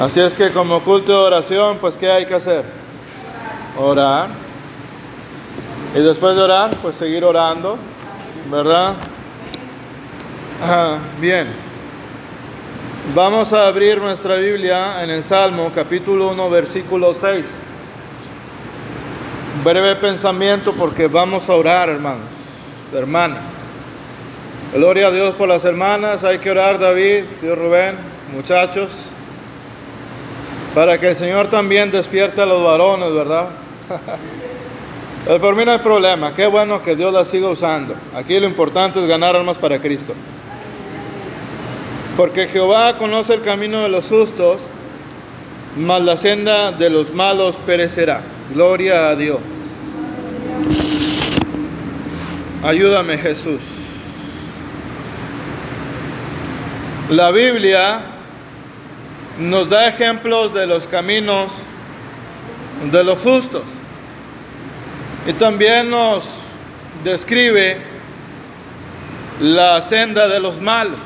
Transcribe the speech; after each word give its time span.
Así 0.00 0.18
es 0.18 0.34
que 0.34 0.50
como 0.50 0.80
culto 0.80 1.12
de 1.12 1.18
oración, 1.18 1.76
pues 1.78 1.98
¿qué 1.98 2.10
hay 2.10 2.24
que 2.24 2.32
hacer? 2.32 2.64
Orar. 3.78 4.30
Y 5.94 5.98
después 6.00 6.36
de 6.36 6.40
orar, 6.40 6.70
pues 6.80 6.96
seguir 6.96 7.22
orando, 7.22 7.76
¿verdad? 8.50 8.94
Ah, 10.62 10.96
bien. 11.20 11.48
Vamos 13.14 13.52
a 13.52 13.66
abrir 13.66 14.00
nuestra 14.00 14.36
Biblia 14.36 15.04
en 15.04 15.10
el 15.10 15.22
Salmo 15.22 15.70
capítulo 15.74 16.28
1 16.28 16.48
versículo 16.48 17.12
6. 17.12 17.44
Breve 19.62 19.96
pensamiento 19.96 20.72
porque 20.72 21.08
vamos 21.08 21.46
a 21.50 21.54
orar, 21.54 21.90
hermanos, 21.90 22.30
hermanas. 22.94 23.42
Gloria 24.72 25.08
a 25.08 25.10
Dios 25.10 25.34
por 25.34 25.50
las 25.50 25.62
hermanas. 25.66 26.24
Hay 26.24 26.38
que 26.38 26.50
orar, 26.50 26.78
David, 26.78 27.24
Dios 27.42 27.58
Rubén, 27.58 27.96
muchachos, 28.32 28.88
para 30.74 30.98
que 30.98 31.08
el 31.08 31.16
Señor 31.16 31.48
también 31.48 31.90
despierte 31.90 32.40
a 32.40 32.46
los 32.46 32.62
varones, 32.62 33.12
¿verdad? 33.12 33.48
por 35.40 35.56
mí 35.56 35.64
no 35.64 35.72
hay 35.72 35.78
problema. 35.78 36.32
Qué 36.34 36.46
bueno 36.46 36.80
que 36.82 36.96
Dios 36.96 37.12
la 37.12 37.24
siga 37.24 37.48
usando. 37.48 37.94
Aquí 38.14 38.38
lo 38.38 38.46
importante 38.46 39.00
es 39.00 39.06
ganar 39.06 39.34
almas 39.36 39.58
para 39.58 39.80
Cristo. 39.80 40.14
Porque 42.16 42.48
Jehová 42.48 42.98
conoce 42.98 43.34
el 43.34 43.42
camino 43.42 43.82
de 43.82 43.88
los 43.88 44.06
justos, 44.06 44.60
mas 45.76 46.02
la 46.02 46.16
senda 46.16 46.72
de 46.72 46.90
los 46.90 47.12
malos 47.12 47.56
perecerá. 47.66 48.20
Gloria 48.52 49.08
a 49.08 49.16
Dios. 49.16 49.38
Ayúdame 52.62 53.16
Jesús. 53.16 53.60
La 57.08 57.30
Biblia 57.30 58.09
nos 59.40 59.70
da 59.70 59.88
ejemplos 59.88 60.52
de 60.52 60.66
los 60.66 60.86
caminos 60.86 61.50
de 62.92 63.02
los 63.02 63.18
justos 63.20 63.62
y 65.26 65.32
también 65.32 65.88
nos 65.88 66.24
describe 67.02 67.78
la 69.40 69.80
senda 69.80 70.28
de 70.28 70.40
los 70.40 70.60
malos. 70.60 70.98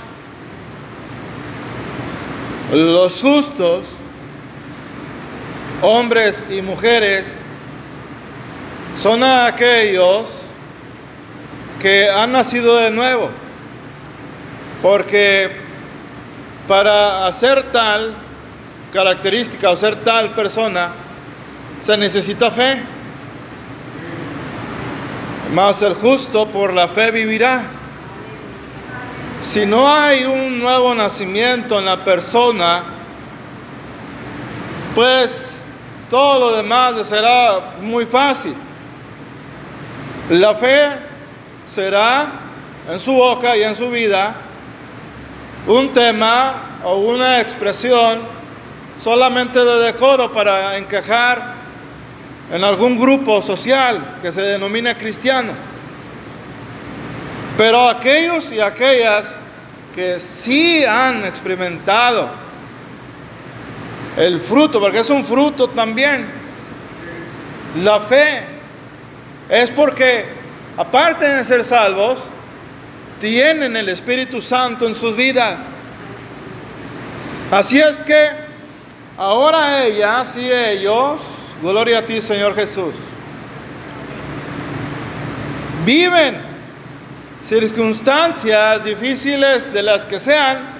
Los 2.72 3.20
justos, 3.20 3.84
hombres 5.80 6.44
y 6.50 6.60
mujeres, 6.60 7.32
son 9.00 9.22
aquellos 9.22 10.28
que 11.80 12.10
han 12.10 12.32
nacido 12.32 12.78
de 12.78 12.90
nuevo, 12.90 13.30
porque 14.82 15.50
para 16.66 17.28
hacer 17.28 17.70
tal 17.70 18.23
característica 18.94 19.70
o 19.70 19.76
ser 19.76 19.96
tal 20.04 20.30
persona, 20.30 20.90
se 21.84 21.98
necesita 21.98 22.50
fe. 22.50 22.80
Mas 25.52 25.82
el 25.82 25.94
justo 25.94 26.46
por 26.46 26.72
la 26.72 26.88
fe 26.88 27.10
vivirá. 27.10 27.64
Si 29.42 29.66
no 29.66 29.92
hay 29.92 30.24
un 30.24 30.60
nuevo 30.60 30.94
nacimiento 30.94 31.78
en 31.78 31.84
la 31.84 32.02
persona, 32.04 32.84
pues 34.94 35.52
todo 36.08 36.50
lo 36.50 36.56
demás 36.56 37.06
será 37.06 37.74
muy 37.82 38.06
fácil. 38.06 38.54
La 40.30 40.54
fe 40.54 40.90
será 41.74 42.26
en 42.90 43.00
su 43.00 43.12
boca 43.12 43.56
y 43.56 43.62
en 43.64 43.74
su 43.74 43.90
vida 43.90 44.34
un 45.66 45.92
tema 45.92 46.80
o 46.84 46.96
una 46.96 47.40
expresión 47.40 48.20
solamente 48.98 49.58
de 49.58 49.84
decoro 49.84 50.32
para 50.32 50.76
encajar 50.76 51.54
en 52.52 52.62
algún 52.62 52.98
grupo 52.98 53.42
social 53.42 54.18
que 54.22 54.32
se 54.32 54.42
denomina 54.42 54.96
cristiano. 54.96 55.52
Pero 57.56 57.88
aquellos 57.88 58.50
y 58.50 58.60
aquellas 58.60 59.34
que 59.94 60.18
sí 60.20 60.84
han 60.84 61.24
experimentado 61.24 62.28
el 64.16 64.40
fruto, 64.40 64.80
porque 64.80 65.00
es 65.00 65.10
un 65.10 65.24
fruto 65.24 65.68
también, 65.70 66.26
la 67.82 68.00
fe, 68.00 68.42
es 69.48 69.70
porque 69.70 70.24
aparte 70.76 71.26
de 71.26 71.44
ser 71.44 71.64
salvos, 71.64 72.18
tienen 73.20 73.76
el 73.76 73.88
Espíritu 73.88 74.42
Santo 74.42 74.86
en 74.86 74.94
sus 74.94 75.16
vidas. 75.16 75.60
Así 77.50 77.80
es 77.80 77.98
que 78.00 78.43
ahora 79.16 79.84
ellas 79.84 80.34
y 80.36 80.50
ellos, 80.50 81.20
gloria 81.62 81.98
a 81.98 82.02
ti 82.02 82.20
Señor 82.20 82.54
Jesús, 82.54 82.94
viven 85.84 86.40
circunstancias 87.48 88.84
difíciles 88.84 89.72
de 89.72 89.82
las 89.82 90.04
que 90.06 90.18
sean, 90.18 90.74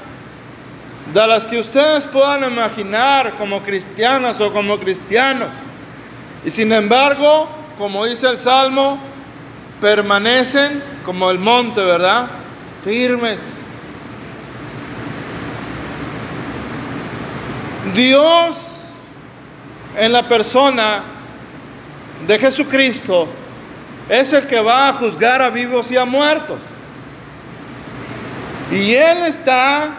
de 1.12 1.26
las 1.26 1.46
que 1.46 1.58
ustedes 1.58 2.04
puedan 2.06 2.50
imaginar 2.50 3.34
como 3.36 3.62
cristianas 3.62 4.40
o 4.40 4.52
como 4.52 4.78
cristianos. 4.78 5.50
Y 6.44 6.50
sin 6.50 6.72
embargo, 6.72 7.48
como 7.78 8.06
dice 8.06 8.28
el 8.28 8.38
Salmo, 8.38 8.98
permanecen 9.80 10.82
como 11.04 11.30
el 11.30 11.38
monte, 11.38 11.82
¿verdad? 11.82 12.28
Firmes. 12.84 13.38
Dios 17.92 18.56
en 19.96 20.12
la 20.12 20.26
persona 20.28 21.02
de 22.26 22.38
Jesucristo 22.38 23.28
es 24.08 24.32
el 24.32 24.46
que 24.46 24.60
va 24.60 24.88
a 24.88 24.92
juzgar 24.94 25.42
a 25.42 25.50
vivos 25.50 25.90
y 25.90 25.96
a 25.96 26.04
muertos. 26.04 26.60
Y 28.70 28.94
Él 28.94 29.24
está 29.24 29.98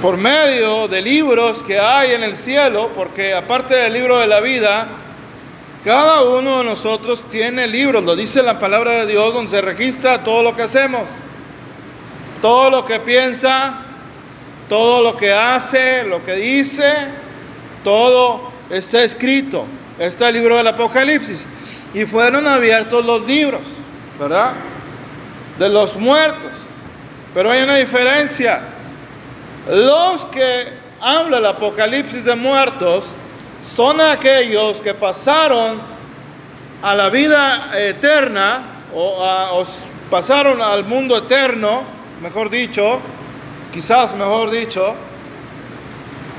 por 0.00 0.16
medio 0.16 0.88
de 0.88 1.02
libros 1.02 1.62
que 1.62 1.78
hay 1.78 2.12
en 2.12 2.22
el 2.22 2.36
cielo, 2.36 2.90
porque 2.94 3.34
aparte 3.34 3.74
del 3.74 3.92
libro 3.92 4.18
de 4.18 4.26
la 4.26 4.40
vida, 4.40 4.88
cada 5.84 6.22
uno 6.22 6.58
de 6.58 6.64
nosotros 6.64 7.22
tiene 7.30 7.66
libros, 7.66 8.02
lo 8.02 8.16
dice 8.16 8.42
la 8.42 8.58
palabra 8.58 8.92
de 8.92 9.06
Dios, 9.06 9.34
donde 9.34 9.50
se 9.50 9.60
registra 9.60 10.24
todo 10.24 10.42
lo 10.42 10.56
que 10.56 10.62
hacemos, 10.62 11.02
todo 12.40 12.70
lo 12.70 12.84
que 12.86 12.98
piensa, 13.00 13.89
todo 14.70 15.02
lo 15.02 15.16
que 15.16 15.32
hace, 15.32 16.04
lo 16.04 16.24
que 16.24 16.34
dice, 16.36 16.94
todo 17.84 18.52
está 18.70 19.02
escrito. 19.02 19.66
Está 19.98 20.28
el 20.28 20.36
libro 20.36 20.56
del 20.56 20.68
Apocalipsis. 20.68 21.46
Y 21.92 22.06
fueron 22.06 22.46
abiertos 22.46 23.04
los 23.04 23.26
libros, 23.26 23.60
¿verdad? 24.18 24.52
De 25.58 25.68
los 25.68 25.96
muertos. 25.96 26.52
Pero 27.34 27.50
hay 27.50 27.62
una 27.62 27.76
diferencia. 27.76 28.60
Los 29.68 30.24
que 30.26 30.68
habla 31.00 31.38
el 31.38 31.46
Apocalipsis 31.46 32.24
de 32.24 32.36
muertos 32.36 33.04
son 33.74 34.00
aquellos 34.00 34.80
que 34.80 34.94
pasaron 34.94 35.80
a 36.80 36.94
la 36.94 37.10
vida 37.10 37.72
eterna 37.76 38.62
o, 38.94 39.66
pasaron 40.08 40.62
al 40.62 40.84
mundo 40.84 41.16
eterno, 41.16 41.82
mejor 42.22 42.50
dicho, 42.50 43.00
quizás 43.72 44.14
mejor 44.14 44.50
dicho, 44.50 44.94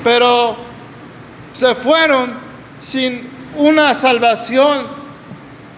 pero 0.03 0.55
se 1.53 1.75
fueron 1.75 2.33
sin 2.81 3.29
una 3.55 3.93
salvación 3.93 4.87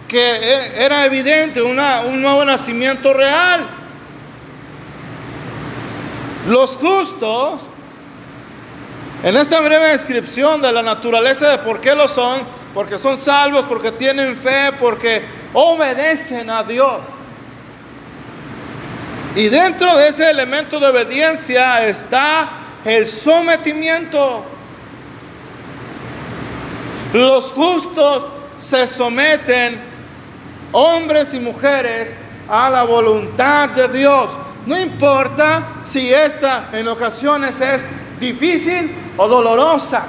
que 0.08 0.20
e, 0.20 0.86
era 0.86 1.06
evidente, 1.06 1.62
una, 1.62 2.02
un 2.02 2.22
nuevo 2.22 2.46
nacimiento 2.46 3.14
real. 3.14 3.68
Los 6.48 6.72
justos 6.72 7.62
en 9.24 9.38
esta 9.38 9.62
breve 9.62 9.90
descripción 9.90 10.62
de 10.62 10.72
la 10.74 10.84
naturaleza 10.84 11.48
de 11.48 11.60
por 11.60 11.80
qué 11.80 11.96
lo 11.96 12.10
son, 12.10 12.42
porque 12.74 13.00
son 13.00 13.18
salvos, 13.18 13.66
porque 13.68 13.94
tienen 13.94 14.36
fe, 14.36 14.72
porque 14.80 15.24
obedecen 15.54 16.50
a 16.50 16.64
Dios. 16.64 16.98
Y 19.36 19.50
dentro 19.50 19.98
de 19.98 20.10
ese 20.10 20.30
elemento 20.30 20.80
de 20.80 20.88
obediencia 20.88 21.88
está 21.88 22.50
el 22.86 23.08
sometimiento. 23.08 24.46
Los 27.14 27.46
justos 27.46 28.28
se 28.60 28.88
someten, 28.88 29.82
hombres 30.72 31.34
y 31.34 31.40
mujeres, 31.40 32.16
a 32.48 32.70
la 32.70 32.84
voluntad 32.84 33.70
de 33.70 33.88
Dios. 33.88 34.30
No 34.66 34.80
importa 34.80 35.82
si 35.86 36.14
esta 36.14 36.70
en 36.72 36.88
ocasiones 36.88 37.60
es 37.60 37.82
difícil 38.20 38.92
o 39.18 39.28
dolorosa. 39.28 40.04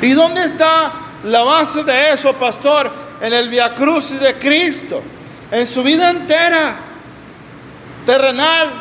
¿Y 0.00 0.12
dónde 0.12 0.44
está 0.44 0.92
la 1.24 1.42
base 1.42 1.82
de 1.82 2.12
eso, 2.12 2.32
pastor? 2.34 2.90
En 3.20 3.32
el 3.32 3.48
Via 3.48 3.74
Crucis 3.74 4.20
de 4.20 4.34
Cristo, 4.38 5.02
en 5.54 5.68
su 5.68 5.84
vida 5.84 6.10
entera, 6.10 6.76
terrenal, 8.04 8.72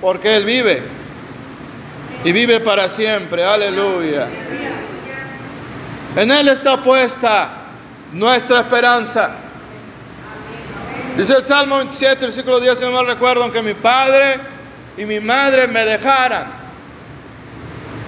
porque 0.00 0.36
Él 0.36 0.44
vive. 0.44 0.82
y 2.24 2.32
vive 2.32 2.58
para 2.58 2.88
siempre. 2.88 3.44
Aleluya. 3.44 4.26
En 6.16 6.30
Él 6.32 6.48
está 6.48 6.82
puesta 6.82 7.50
nuestra 8.12 8.60
esperanza. 8.60 9.36
Dice 11.16 11.34
el 11.34 11.44
Salmo 11.44 11.76
27, 11.76 12.26
versículo 12.26 12.58
10, 12.58 12.78
si 12.80 12.84
no 12.84 12.90
me 12.90 13.04
recuerdo, 13.04 13.44
aunque 13.44 13.62
mi 13.62 13.74
padre 13.74 14.40
y 14.96 15.04
mi 15.04 15.20
madre 15.20 15.68
me 15.68 15.84
dejaran. 15.84 16.46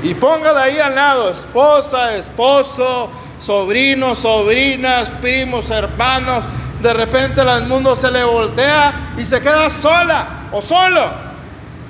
Y 0.03 0.15
póngale 0.15 0.59
ahí 0.59 0.79
al 0.81 0.97
lado, 0.97 1.31
esposa, 1.31 2.17
esposo, 2.17 3.09
sobrinos, 3.41 4.19
sobrinas, 4.19 5.09
primos, 5.21 5.71
hermanos. 5.71 6.45
De 6.83 6.95
repente 6.95 7.41
el 7.41 7.65
mundo 7.65 7.97
se 7.97 8.11
le 8.11 8.23
voltea 8.25 9.15
y 9.17 9.25
se 9.25 9.41
queda 9.41 9.69
sola 9.71 10.49
o 10.53 10.63
solo. 10.63 11.11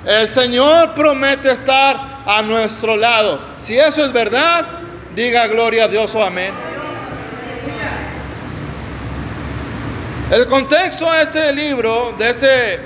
El 0.05 0.29
Señor 0.29 0.93
promete 0.95 1.51
estar 1.51 2.21
a 2.25 2.41
nuestro 2.41 2.95
lado. 2.95 3.39
Si 3.61 3.77
eso 3.77 4.05
es 4.05 4.11
verdad, 4.11 4.65
diga 5.15 5.47
gloria 5.47 5.85
a 5.85 5.87
Dios 5.87 6.13
o 6.15 6.23
amén. 6.23 6.53
El 10.31 10.45
contexto 10.47 11.11
de 11.11 11.23
este 11.23 11.53
libro, 11.53 12.13
de 12.17 12.29
este, 12.29 12.79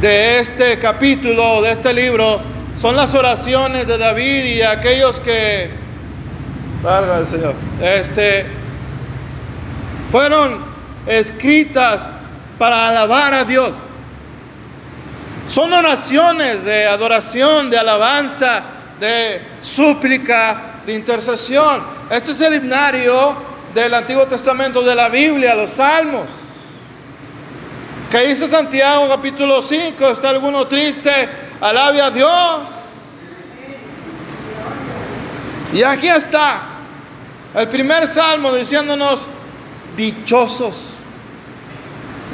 de 0.00 0.40
este 0.40 0.78
capítulo, 0.80 1.62
de 1.62 1.72
este 1.72 1.94
libro, 1.94 2.40
son 2.80 2.96
las 2.96 3.14
oraciones 3.14 3.86
de 3.86 3.96
David 3.96 4.44
y 4.44 4.62
aquellos 4.62 5.18
que, 5.20 5.70
valga 6.82 7.18
el 7.18 7.28
Señor, 7.28 7.54
este, 7.80 8.46
fueron 10.10 10.64
escritas 11.06 12.02
para 12.58 12.88
alabar 12.88 13.34
a 13.34 13.44
Dios. 13.44 13.74
Son 15.48 15.72
oraciones 15.72 16.64
de 16.64 16.86
adoración, 16.86 17.70
de 17.70 17.78
alabanza, 17.78 18.62
de 19.00 19.40
súplica, 19.62 20.80
de 20.84 20.94
intercesión. 20.94 21.82
Este 22.10 22.32
es 22.32 22.40
el 22.40 22.54
himnario 22.54 23.36
del 23.74 23.94
Antiguo 23.94 24.26
Testamento 24.26 24.82
de 24.82 24.94
la 24.94 25.08
Biblia, 25.08 25.54
los 25.54 25.72
Salmos. 25.72 26.26
Que 28.10 28.28
dice 28.28 28.48
Santiago 28.48 29.08
capítulo 29.08 29.62
5, 29.62 30.10
está 30.10 30.30
alguno 30.30 30.66
triste, 30.66 31.28
alabe 31.60 32.00
a 32.00 32.10
Dios. 32.10 32.68
Y 35.72 35.82
aquí 35.82 36.08
está 36.08 36.62
el 37.54 37.68
primer 37.68 38.08
salmo 38.08 38.54
diciéndonos, 38.54 39.20
dichosos, 39.98 40.76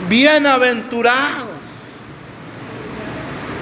bienaventurados, 0.06 1.48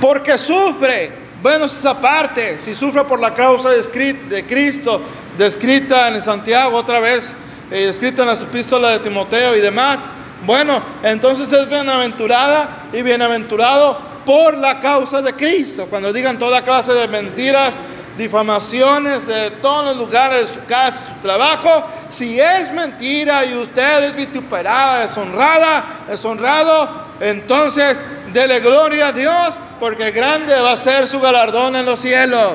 porque 0.01 0.37
sufre, 0.37 1.13
bueno, 1.41 1.67
esa 1.67 2.01
parte, 2.01 2.59
si 2.59 2.75
sufre 2.75 3.05
por 3.05 3.21
la 3.21 3.33
causa 3.33 3.71
de 3.71 4.45
Cristo, 4.45 5.01
descrita 5.39 6.09
en 6.09 6.21
Santiago 6.21 6.77
otra 6.77 6.99
vez, 6.99 7.33
eh, 7.71 7.89
escrita 7.89 8.23
en 8.23 8.29
las 8.29 8.43
epístolas 8.43 8.95
de 8.95 9.09
Timoteo 9.09 9.57
y 9.57 9.61
demás, 9.61 10.01
bueno, 10.45 10.83
entonces 11.05 11.53
es 11.53 11.69
bienaventurada 11.69 12.89
y 12.93 13.03
bienaventurado 13.03 14.01
por 14.27 14.59
la 14.59 14.81
causa 14.81 15.23
de 15.23 15.33
Cristo. 15.35 15.87
Cuando 15.89 16.13
digan 16.13 16.41
toda 16.41 16.63
clase 16.63 16.93
de 16.93 17.07
mentiras, 17.07 17.75
difamaciones 18.17 19.27
de 19.27 19.51
todos 19.63 19.85
los 19.87 19.97
lugares 19.97 20.49
de 20.49 20.55
su 20.55 20.67
casa, 20.67 21.07
su 21.07 21.23
trabajo, 21.23 21.85
si 22.11 22.39
es 22.39 22.71
mentira 22.73 23.45
y 23.45 23.57
usted 23.57 24.05
es 24.05 24.17
vituperada, 24.17 25.01
deshonrada, 25.01 25.85
deshonrado, 26.09 27.07
entonces 27.21 27.99
dele 28.33 28.61
gloria 28.61 29.09
a 29.09 29.13
Dios, 29.13 29.55
porque 29.81 30.11
grande 30.11 30.55
va 30.61 30.73
a 30.73 30.77
ser 30.77 31.09
su 31.09 31.21
galardón 31.21 31.77
en 31.77 31.87
los 31.87 32.01
cielos. 32.01 32.55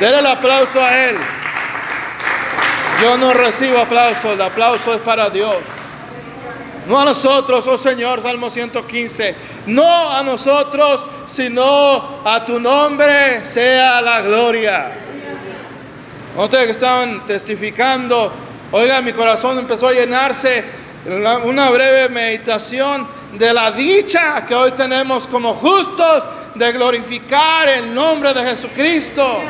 Dele 0.00 0.18
el 0.18 0.26
aplauso 0.26 0.80
a 0.80 0.96
Él. 1.06 1.16
Yo 3.02 3.16
no 3.16 3.32
recibo 3.32 3.78
aplauso, 3.78 4.32
el 4.32 4.42
aplauso 4.42 4.94
es 4.94 5.00
para 5.00 5.30
Dios. 5.30 5.56
No 6.88 6.98
a 6.98 7.04
nosotros, 7.04 7.66
oh 7.66 7.76
Señor, 7.76 8.22
Salmo 8.22 8.48
115. 8.48 9.34
No 9.66 10.10
a 10.10 10.22
nosotros, 10.22 11.06
sino 11.26 12.22
a 12.24 12.46
tu 12.46 12.58
nombre 12.58 13.44
sea 13.44 14.00
la 14.00 14.22
gloria. 14.22 14.92
Ustedes 16.34 16.64
que 16.64 16.72
estaban 16.72 17.26
testificando, 17.26 18.32
oiga, 18.72 19.02
mi 19.02 19.12
corazón 19.12 19.58
empezó 19.58 19.88
a 19.88 19.92
llenarse. 19.92 20.64
Una 21.44 21.68
breve 21.68 22.08
meditación 22.08 23.06
de 23.34 23.52
la 23.52 23.72
dicha 23.72 24.46
que 24.46 24.54
hoy 24.54 24.72
tenemos 24.72 25.26
como 25.26 25.54
justos 25.54 26.24
de 26.54 26.72
glorificar 26.72 27.68
el 27.68 27.94
nombre 27.94 28.32
de 28.32 28.42
Jesucristo. 28.44 29.40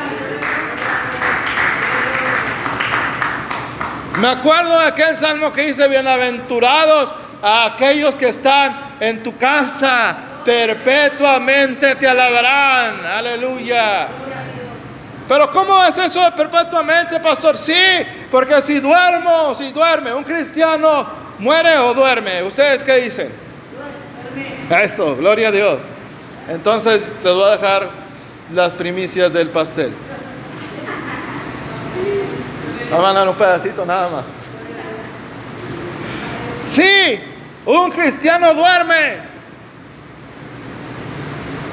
Me 4.18 4.26
acuerdo 4.26 4.76
de 4.80 4.86
aquel 4.86 5.16
salmo 5.16 5.52
que 5.52 5.68
dice, 5.68 5.86
bienaventurados 5.86 7.27
a 7.42 7.66
aquellos 7.66 8.16
que 8.16 8.28
están 8.28 8.96
en 9.00 9.22
tu 9.22 9.36
casa, 9.36 10.16
perpetuamente 10.44 11.94
te 11.96 12.08
alabarán. 12.08 13.04
Aleluya. 13.04 14.08
Pero 15.28 15.50
¿cómo 15.50 15.84
es 15.84 15.98
eso 15.98 16.22
de 16.22 16.32
perpetuamente, 16.32 17.20
pastor? 17.20 17.58
Sí, 17.58 17.74
porque 18.30 18.62
si 18.62 18.80
duermo, 18.80 19.54
si 19.54 19.72
duerme, 19.72 20.14
un 20.14 20.24
cristiano 20.24 21.06
muere 21.38 21.76
o 21.76 21.92
duerme. 21.92 22.42
¿Ustedes 22.42 22.82
qué 22.82 22.96
dicen? 22.96 23.30
Eso, 24.70 25.16
gloria 25.16 25.48
a 25.48 25.52
Dios. 25.52 25.80
Entonces 26.48 27.02
te 27.22 27.30
voy 27.30 27.44
a 27.44 27.52
dejar 27.52 27.90
las 28.54 28.72
primicias 28.72 29.30
del 29.30 29.50
pastel. 29.50 29.92
Vamos 32.90 33.10
a 33.10 33.12
dar 33.12 33.28
un 33.28 33.34
pedacito 33.34 33.84
nada 33.84 34.08
más. 34.08 34.24
Sí, 36.72 37.20
un 37.68 37.90
cristiano 37.90 38.54
duerme. 38.54 39.18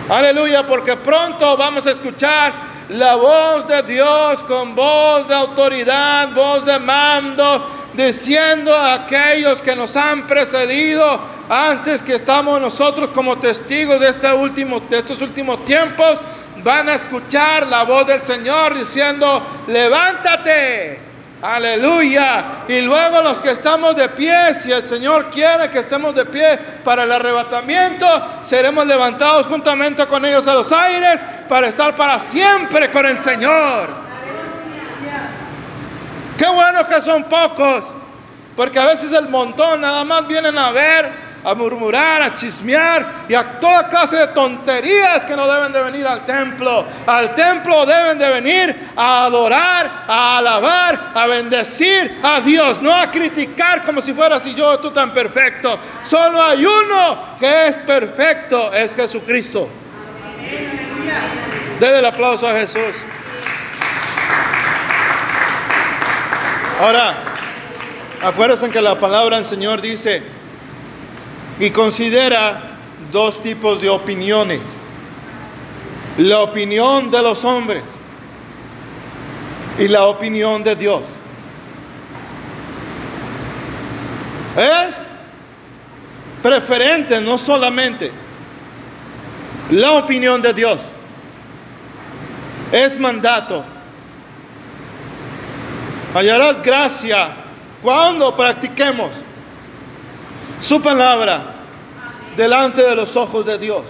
Aleluya, 0.09 0.67
porque 0.67 0.97
pronto 0.97 1.55
vamos 1.55 1.87
a 1.87 1.91
escuchar 1.91 2.53
la 2.89 3.15
voz 3.15 3.65
de 3.67 3.81
Dios 3.83 4.43
con 4.43 4.75
voz 4.75 5.27
de 5.27 5.33
autoridad, 5.33 6.33
voz 6.33 6.65
de 6.65 6.77
mando, 6.79 7.69
diciendo 7.93 8.75
a 8.75 8.93
aquellos 8.93 9.61
que 9.61 9.73
nos 9.75 9.95
han 9.95 10.27
precedido 10.27 11.21
antes 11.49 12.03
que 12.03 12.15
estamos 12.15 12.59
nosotros 12.59 13.11
como 13.15 13.37
testigos 13.37 14.01
de, 14.01 14.09
este 14.09 14.27
de 14.27 14.99
estos 14.99 15.21
últimos 15.21 15.63
tiempos, 15.63 16.19
van 16.61 16.89
a 16.89 16.95
escuchar 16.95 17.67
la 17.67 17.83
voz 17.83 18.05
del 18.05 18.21
Señor 18.21 18.77
diciendo, 18.77 19.41
levántate, 19.67 21.04
aleluya. 21.41 22.63
Y 22.67 22.81
luego 22.81 23.21
los 23.21 23.41
que 23.41 23.51
estamos 23.51 23.95
de 23.95 24.09
pie, 24.09 24.53
si 24.55 24.71
el 24.71 24.83
Señor 24.83 25.29
quiere 25.29 25.69
que 25.69 25.79
estemos 25.79 26.15
de 26.15 26.25
pie 26.25 26.57
para 26.83 27.03
el 27.03 27.11
arrebatamiento, 27.11 28.07
seremos 28.43 28.85
levantados 28.85 29.47
juntamente 29.47 30.05
con 30.07 30.25
ellos 30.25 30.47
a 30.47 30.53
los 30.53 30.71
aires 30.71 31.21
para 31.49 31.67
estar 31.67 31.95
para 31.95 32.19
siempre 32.19 32.91
con 32.91 33.05
el 33.05 33.19
Señor. 33.19 34.05
Qué 36.37 36.47
bueno 36.47 36.85
que 36.87 37.01
son 37.01 37.23
pocos, 37.25 37.85
porque 38.55 38.79
a 38.79 38.85
veces 38.85 39.11
el 39.13 39.29
montón 39.29 39.81
nada 39.81 40.03
más 40.03 40.27
vienen 40.27 40.57
a 40.57 40.71
ver 40.71 41.24
a 41.45 41.53
murmurar, 41.53 42.21
a 42.21 42.33
chismear 42.33 43.25
y 43.29 43.33
a 43.35 43.59
toda 43.59 43.87
clase 43.87 44.17
de 44.17 44.27
tonterías 44.27 45.23
que 45.25 45.35
no 45.35 45.47
deben 45.47 45.71
de 45.71 45.81
venir 45.83 46.07
al 46.07 46.25
templo. 46.25 46.85
Al 47.05 47.35
templo 47.35 47.85
deben 47.85 48.17
de 48.17 48.27
venir 48.27 48.89
a 48.95 49.25
adorar, 49.25 50.05
a 50.07 50.37
alabar, 50.39 51.11
a 51.13 51.27
bendecir 51.27 52.19
a 52.23 52.41
Dios, 52.41 52.81
no 52.81 52.93
a 52.93 53.11
criticar 53.11 53.83
como 53.83 54.01
si 54.01 54.13
fuera 54.13 54.37
así 54.37 54.55
yo 54.55 54.79
tú 54.79 54.91
tan 54.91 55.13
perfecto. 55.13 55.77
Solo 56.03 56.41
hay 56.43 56.65
uno 56.65 57.37
que 57.39 57.67
es 57.67 57.75
perfecto, 57.77 58.73
es 58.73 58.95
Jesucristo. 58.95 59.69
Denle 61.79 61.99
el 61.99 62.05
aplauso 62.05 62.47
a 62.47 62.53
Jesús. 62.53 62.95
Ahora, 66.79 67.13
acuérdense 68.21 68.69
que 68.69 68.81
la 68.81 68.99
palabra 68.99 69.37
del 69.37 69.45
Señor 69.45 69.81
dice, 69.81 70.34
y 71.59 71.69
considera 71.69 72.77
dos 73.11 73.41
tipos 73.41 73.81
de 73.81 73.89
opiniones. 73.89 74.61
La 76.17 76.41
opinión 76.41 77.11
de 77.11 77.21
los 77.21 77.43
hombres 77.43 77.83
y 79.77 79.87
la 79.87 80.05
opinión 80.05 80.63
de 80.63 80.75
Dios. 80.75 81.01
Es 84.55 84.95
preferente 86.41 87.19
no 87.19 87.37
solamente 87.37 88.11
la 89.71 89.93
opinión 89.93 90.41
de 90.41 90.53
Dios, 90.53 90.79
es 92.71 92.97
mandato. 92.99 93.65
Hallarás 96.13 96.61
gracia 96.61 97.29
cuando 97.81 98.35
practiquemos 98.35 99.09
su 100.61 100.81
palabra 100.81 101.53
delante 102.35 102.81
de 102.81 102.95
los 102.95 103.15
ojos 103.15 103.45
de 103.45 103.57
Dios. 103.57 103.83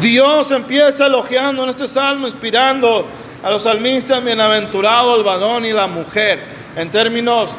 Dios 0.00 0.50
empieza 0.50 1.06
elogiando 1.06 1.64
en 1.64 1.70
este 1.70 1.88
salmo, 1.88 2.28
inspirando 2.28 3.06
a 3.42 3.50
los 3.50 3.62
salmistas, 3.62 4.22
bienaventurado 4.24 5.16
el 5.16 5.22
varón 5.22 5.64
y 5.64 5.72
la 5.72 5.86
mujer. 5.86 6.42
En 6.76 6.90
términos 6.90 7.50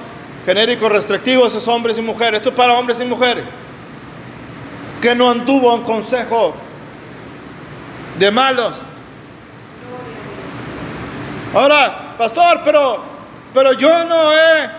genéricos 0.45 0.91
restrictivos 0.91 1.55
es 1.55 1.67
hombres 1.67 1.97
y 1.97 2.01
mujeres. 2.01 2.39
Esto 2.39 2.49
es 2.49 2.55
para 2.55 2.73
hombres 2.73 2.99
y 3.01 3.05
mujeres. 3.05 3.45
Que 5.01 5.15
no 5.15 5.31
anduvo 5.31 5.75
en 5.75 5.81
consejo 5.83 6.53
de 8.19 8.31
malos. 8.31 8.73
Ahora, 11.53 12.15
pastor, 12.17 12.61
pero, 12.63 13.14
pero 13.55 13.71
yo 13.71 14.03
no 14.03 14.33
he 14.33 14.69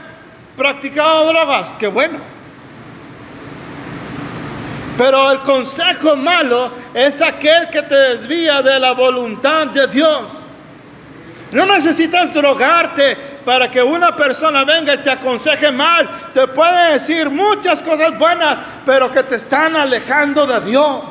practicado 0.55 1.33
drogas. 1.33 1.75
Qué 1.79 1.87
bueno. 1.87 2.19
Pero 4.99 5.33
el 5.33 5.41
consejo 5.41 6.15
malo 6.15 6.73
es 6.93 7.21
aquel 7.23 7.71
que 7.71 7.83
te 7.83 7.95
desvía 7.95 8.61
de 8.61 8.79
la 8.79 8.93
voluntad 8.93 9.69
de 9.69 9.87
Dios. 9.89 10.25
No 11.53 11.65
necesitas 11.65 12.35
drogarte 12.35 13.17
para 13.47 13.71
que 13.71 13.83
una 13.83 14.15
persona 14.15 14.65
venga 14.65 14.95
y 14.95 14.99
te 14.99 15.11
aconseje 15.11 15.73
mal. 15.73 16.31
Te 16.35 16.47
puede 16.49 16.95
decir 16.95 17.31
muchas 17.31 17.83
cosas 17.83 18.19
buenas, 18.19 18.59
pero 18.85 19.11
que 19.11 19.23
te 19.23 19.37
están 19.37 19.75
alejando 19.75 20.47
de 20.47 20.61
Dios. 20.61 21.03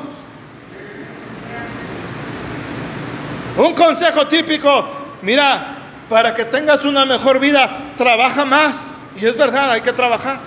Un 3.56 3.74
consejo 3.74 4.26
típico, 4.28 4.88
mira, 5.22 5.75
para 6.08 6.34
que 6.34 6.44
tengas 6.44 6.84
una 6.84 7.04
mejor 7.04 7.40
vida, 7.40 7.92
trabaja 7.96 8.44
más. 8.44 8.76
Y 9.20 9.26
es 9.26 9.36
verdad, 9.36 9.70
hay 9.70 9.80
que 9.80 9.92
trabajar. 9.92 10.40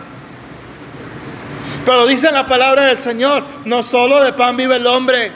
Pero 1.86 2.06
dice 2.06 2.32
la 2.32 2.46
palabra 2.46 2.86
del 2.86 3.00
Señor, 3.00 3.44
no 3.66 3.84
solo 3.84 4.24
de 4.24 4.34
pan 4.34 4.56
vive 4.56 4.76
el 4.76 4.88
hombre. 4.88 5.32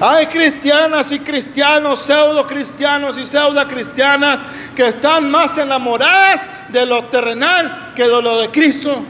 Hay 0.00 0.26
cristianas 0.26 1.10
y 1.10 1.20
cristianos, 1.20 2.02
pseudo 2.02 2.46
cristianos 2.46 3.16
y 3.16 3.26
pseudo 3.26 3.66
cristianas 3.66 4.40
que 4.74 4.88
están 4.88 5.30
más 5.30 5.56
enamoradas 5.56 6.42
de 6.68 6.84
lo 6.84 7.04
terrenal 7.04 7.92
que 7.94 8.02
de 8.02 8.22
lo 8.22 8.40
de 8.40 8.50
Cristo. 8.50 9.02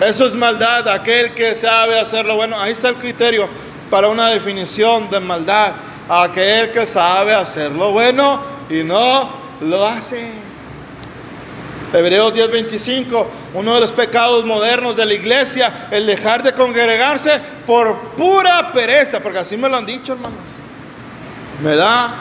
Eso 0.00 0.26
es 0.26 0.34
maldad, 0.34 0.88
aquel 0.88 1.34
que 1.34 1.54
sabe 1.54 1.98
hacerlo 1.98 2.36
bueno. 2.36 2.60
Ahí 2.60 2.72
está 2.72 2.88
el 2.88 2.96
criterio 2.96 3.48
para 3.90 4.08
una 4.08 4.28
definición 4.28 5.10
de 5.10 5.20
maldad. 5.20 5.72
Aquel 6.08 6.70
que 6.70 6.86
sabe 6.86 7.34
hacerlo 7.34 7.90
bueno 7.90 8.40
y 8.70 8.82
no 8.82 9.30
lo 9.60 9.86
hace. 9.86 10.30
Hebreos 11.92 12.34
10:25, 12.34 13.26
uno 13.54 13.74
de 13.74 13.80
los 13.80 13.92
pecados 13.92 14.44
modernos 14.44 14.96
de 14.96 15.06
la 15.06 15.14
iglesia, 15.14 15.88
el 15.90 16.06
dejar 16.06 16.42
de 16.42 16.52
congregarse 16.52 17.40
por 17.66 17.96
pura 18.16 18.72
pereza, 18.72 19.20
porque 19.20 19.38
así 19.38 19.56
me 19.56 19.68
lo 19.68 19.76
han 19.76 19.86
dicho, 19.86 20.12
hermanos. 20.12 20.38
Me 21.62 21.74
da, 21.74 22.16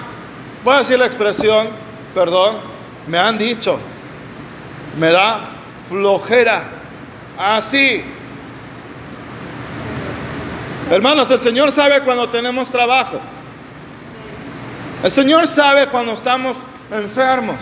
voy 0.64 0.76
a 0.76 0.80
decir 0.80 0.98
la 0.98 1.08
expresión, 1.08 1.70
perdón, 2.14 2.58
me 3.08 3.18
han 3.18 3.38
dicho, 3.38 3.78
me 4.98 5.12
da 5.12 5.50
flojera, 5.90 6.64
así. 7.38 8.04
Hermanos, 10.90 11.30
el 11.32 11.42
Señor 11.42 11.72
sabe 11.72 12.02
cuando 12.02 12.30
tenemos 12.30 12.70
trabajo. 12.70 13.20
El 15.04 15.12
Señor 15.12 15.48
sabe 15.48 15.88
cuando 15.88 16.14
estamos 16.14 16.58
enfermos 16.92 17.58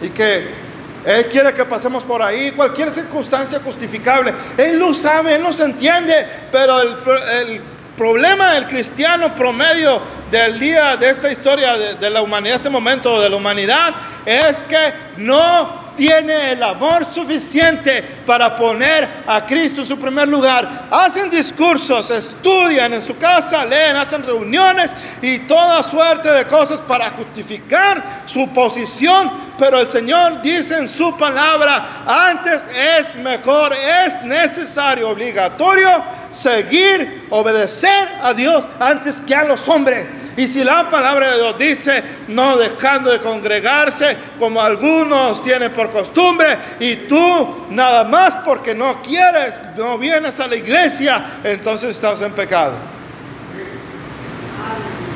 y 0.00 0.08
que 0.10 0.64
él 1.04 1.26
quiere 1.26 1.52
que 1.52 1.64
pasemos 1.66 2.02
por 2.02 2.22
ahí, 2.22 2.52
cualquier 2.52 2.90
circunstancia 2.90 3.60
justificable. 3.62 4.32
Él 4.56 4.78
lo 4.78 4.94
sabe, 4.94 5.36
Él 5.36 5.42
nos 5.42 5.60
entiende, 5.60 6.26
pero 6.50 6.80
el, 6.80 6.96
el 7.30 7.60
problema 7.96 8.54
del 8.54 8.66
cristiano 8.66 9.34
promedio 9.34 10.00
del 10.30 10.58
día 10.58 10.96
de 10.96 11.10
esta 11.10 11.30
historia 11.30 11.76
de, 11.76 11.94
de 11.94 12.10
la 12.10 12.22
humanidad, 12.22 12.56
este 12.56 12.70
momento 12.70 13.20
de 13.20 13.28
la 13.28 13.36
humanidad, 13.36 13.94
es 14.24 14.62
que 14.62 14.94
no 15.18 15.83
tiene 15.96 16.52
el 16.52 16.62
amor 16.62 17.06
suficiente 17.12 18.02
para 18.26 18.56
poner 18.56 19.24
a 19.26 19.44
Cristo 19.46 19.82
en 19.82 19.86
su 19.86 19.98
primer 19.98 20.28
lugar. 20.28 20.86
Hacen 20.90 21.30
discursos, 21.30 22.10
estudian 22.10 22.94
en 22.94 23.02
su 23.02 23.16
casa, 23.16 23.64
leen, 23.64 23.96
hacen 23.96 24.22
reuniones 24.22 24.90
y 25.22 25.40
toda 25.40 25.82
suerte 25.84 26.30
de 26.30 26.46
cosas 26.46 26.80
para 26.82 27.10
justificar 27.10 28.22
su 28.26 28.48
posición. 28.48 29.43
Pero 29.58 29.80
el 29.80 29.88
Señor 29.88 30.42
dice 30.42 30.78
en 30.78 30.88
su 30.88 31.16
palabra, 31.16 32.02
antes 32.06 32.60
es 32.76 33.14
mejor, 33.16 33.72
es 33.72 34.22
necesario, 34.24 35.10
obligatorio 35.10 36.02
seguir, 36.34 37.26
obedecer 37.30 38.08
a 38.20 38.34
Dios 38.34 38.66
antes 38.80 39.20
que 39.20 39.34
a 39.34 39.44
los 39.44 39.66
hombres. 39.68 40.06
Y 40.36 40.48
si 40.48 40.64
la 40.64 40.90
palabra 40.90 41.32
de 41.32 41.36
Dios 41.36 41.58
dice, 41.58 42.02
no 42.28 42.56
dejando 42.56 43.12
de 43.12 43.20
congregarse 43.20 44.16
como 44.38 44.60
algunos 44.60 45.42
tienen 45.44 45.72
por 45.72 45.92
costumbre, 45.92 46.58
y 46.80 46.96
tú 47.08 47.66
nada 47.70 48.02
más 48.04 48.34
porque 48.44 48.74
no 48.74 49.00
quieres, 49.02 49.54
no 49.76 49.96
vienes 49.96 50.40
a 50.40 50.48
la 50.48 50.56
iglesia, 50.56 51.24
entonces 51.44 51.90
estás 51.90 52.20
en 52.20 52.32
pecado. 52.32 52.72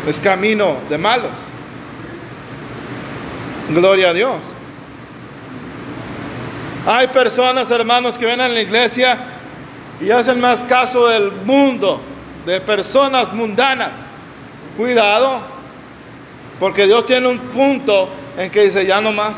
Es 0.06 0.20
camino 0.20 0.76
de 0.88 0.96
malos. 0.96 1.32
Gloria 3.70 4.10
a 4.10 4.12
Dios. 4.14 4.36
Hay 6.86 7.08
personas, 7.08 7.70
hermanos, 7.70 8.16
que 8.16 8.24
ven 8.24 8.40
a 8.40 8.48
la 8.48 8.60
iglesia 8.60 9.18
y 10.00 10.10
hacen 10.10 10.40
más 10.40 10.62
caso 10.62 11.08
del 11.08 11.32
mundo, 11.44 12.00
de 12.46 12.60
personas 12.60 13.32
mundanas 13.32 13.92
Cuidado, 14.78 15.40
porque 16.60 16.86
Dios 16.86 17.04
tiene 17.04 17.26
un 17.26 17.38
punto 17.38 18.08
en 18.36 18.48
que 18.48 18.66
dice, 18.66 18.86
ya 18.86 19.00
no 19.00 19.10
más. 19.10 19.36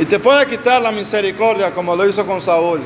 Y 0.00 0.06
te 0.06 0.18
puede 0.18 0.46
quitar 0.46 0.80
la 0.80 0.90
misericordia 0.90 1.72
como 1.72 1.94
lo 1.94 2.08
hizo 2.08 2.24
con 2.24 2.40
Saúl. 2.40 2.80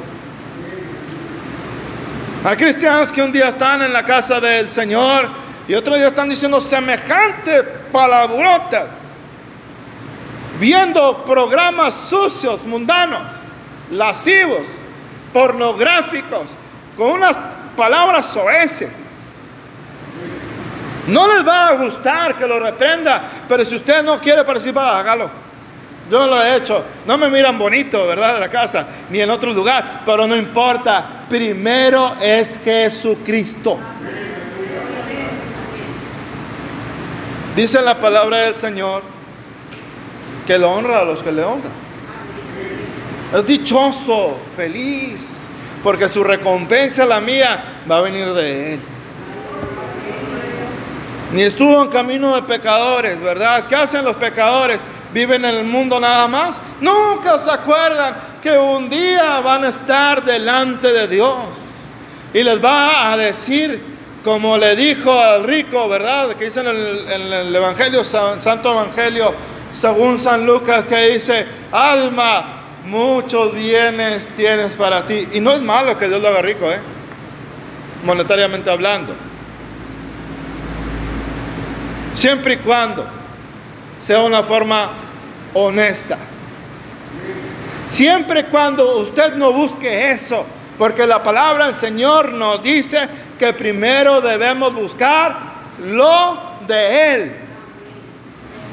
Hay 2.45 2.57
cristianos 2.57 3.13
que 3.13 3.23
un 3.23 3.31
día 3.31 3.51
están 3.51 3.83
en 3.83 3.93
la 3.93 4.05
casa 4.05 4.41
del 4.41 4.69
Señor 4.69 5.29
y 5.69 5.75
otro 5.75 5.95
día 5.95 6.09
están 6.09 6.29
diciendo 6.29 6.61
semejantes 6.61 7.65
palabrotas, 7.93 8.91
viendo 10.59 11.25
programas 11.25 11.95
sucios, 11.95 12.65
mundanos, 12.65 13.23
lascivos, 13.91 14.63
pornográficos, 15.33 16.49
con 16.97 17.13
unas 17.13 17.37
palabras 17.77 18.27
soeces. 18.27 18.91
No 21.07 21.27
les 21.27 21.47
va 21.47 21.69
a 21.69 21.73
gustar 21.75 22.37
que 22.37 22.47
lo 22.47 22.61
reprenda, 22.61 23.25
pero 23.49 23.65
si 23.65 23.77
usted 23.77 24.03
no 24.03 24.21
quiere 24.21 24.45
participar, 24.45 24.97
hágalo. 24.97 25.31
Yo 26.11 26.27
lo 26.27 26.43
he 26.43 26.57
hecho. 26.57 26.85
No 27.07 27.17
me 27.17 27.29
miran 27.29 27.59
bonito, 27.59 28.07
¿verdad? 28.07 28.35
De 28.35 28.41
la 28.41 28.49
casa, 28.49 28.87
ni 29.11 29.21
en 29.21 29.31
otro 29.31 29.53
lugar, 29.53 30.03
pero 30.05 30.27
no 30.27 30.37
importa. 30.37 31.25
Primero 31.29 32.17
es 32.21 32.59
Jesucristo. 32.63 33.79
Dice 37.57 37.83
la 37.83 38.01
palabra 38.01 38.39
del 38.39 38.55
Señor 38.55 39.03
que 40.47 40.59
lo 40.59 40.71
honra 40.71 41.01
a 41.01 41.05
los 41.05 41.23
que 41.23 41.33
le 41.33 41.43
honran. 41.43 41.73
Es 43.35 43.47
dichoso, 43.47 44.37
feliz, 44.57 45.47
porque 45.83 46.09
su 46.09 46.23
recompensa, 46.23 47.07
la 47.07 47.21
mía, 47.21 47.83
va 47.91 47.99
a 47.99 48.01
venir 48.03 48.33
de 48.33 48.75
Él 48.75 48.81
ni 51.33 51.43
estuvo 51.43 51.83
en 51.83 51.89
camino 51.89 52.35
de 52.35 52.43
pecadores, 52.43 53.21
¿verdad? 53.21 53.67
¿Qué 53.67 53.75
hacen 53.75 54.05
los 54.05 54.17
pecadores? 54.17 54.79
¿Viven 55.13 55.45
en 55.45 55.55
el 55.57 55.65
mundo 55.65 55.99
nada 55.99 56.29
más? 56.29 56.61
Nunca 56.81 57.39
se 57.39 57.51
acuerdan 57.51 58.15
que 58.43 58.57
un 58.57 58.89
día 58.89 59.41
van 59.41 59.65
a 59.65 59.69
estar 59.69 60.25
delante 60.25 60.93
de 60.93 61.09
Dios 61.09 61.37
y 62.35 62.43
les 62.43 62.63
va 62.63 63.13
a 63.13 63.17
decir, 63.17 63.83
como 64.25 64.57
le 64.57 64.77
dijo 64.77 65.13
al 65.13 65.45
rico, 65.45 65.89
¿verdad? 65.89 66.37
Que 66.37 66.47
dice 66.47 66.61
en 66.61 66.69
el, 66.69 67.55
Evangelio, 67.55 68.05
Santo 68.05 68.73
Evangelio, 68.73 69.35
según 69.73 70.21
San 70.21 70.47
Lucas, 70.47 70.85
que 70.87 71.15
dice, 71.15 71.47
alma, 71.73 72.63
muchos 72.85 73.55
bienes 73.55 74.29
tienes 74.37 74.73
para 74.75 75.07
ti. 75.07 75.29
Y 75.33 75.41
no 75.41 75.53
es 75.53 75.63
malo 75.63 75.99
que 75.99 76.09
Dios 76.09 76.23
lo 76.23 76.29
haga 76.29 76.43
rico, 76.43 76.71
¿eh? 76.71 76.79
Monetariamente 78.05 78.71
hablando. 78.71 79.15
Siempre 82.15 82.55
y 82.55 82.57
cuando 82.59 83.07
sea 84.01 84.21
una 84.21 84.43
forma 84.43 84.91
honesta. 85.55 86.19
Siempre 87.89 88.41
y 88.41 88.45
cuando 88.45 88.99
usted 88.99 89.35
no 89.35 89.53
busque 89.53 90.13
eso, 90.13 90.45
porque 90.79 91.07
la 91.07 91.23
palabra 91.23 91.67
del 91.67 91.77
Señor 91.77 92.33
nos 92.33 92.63
dice 92.63 93.09
que 93.39 93.53
primero 93.53 94.21
debemos 94.21 94.75
buscar 94.75 95.37
lo 95.85 96.39
de 96.67 97.15
Él. 97.15 97.33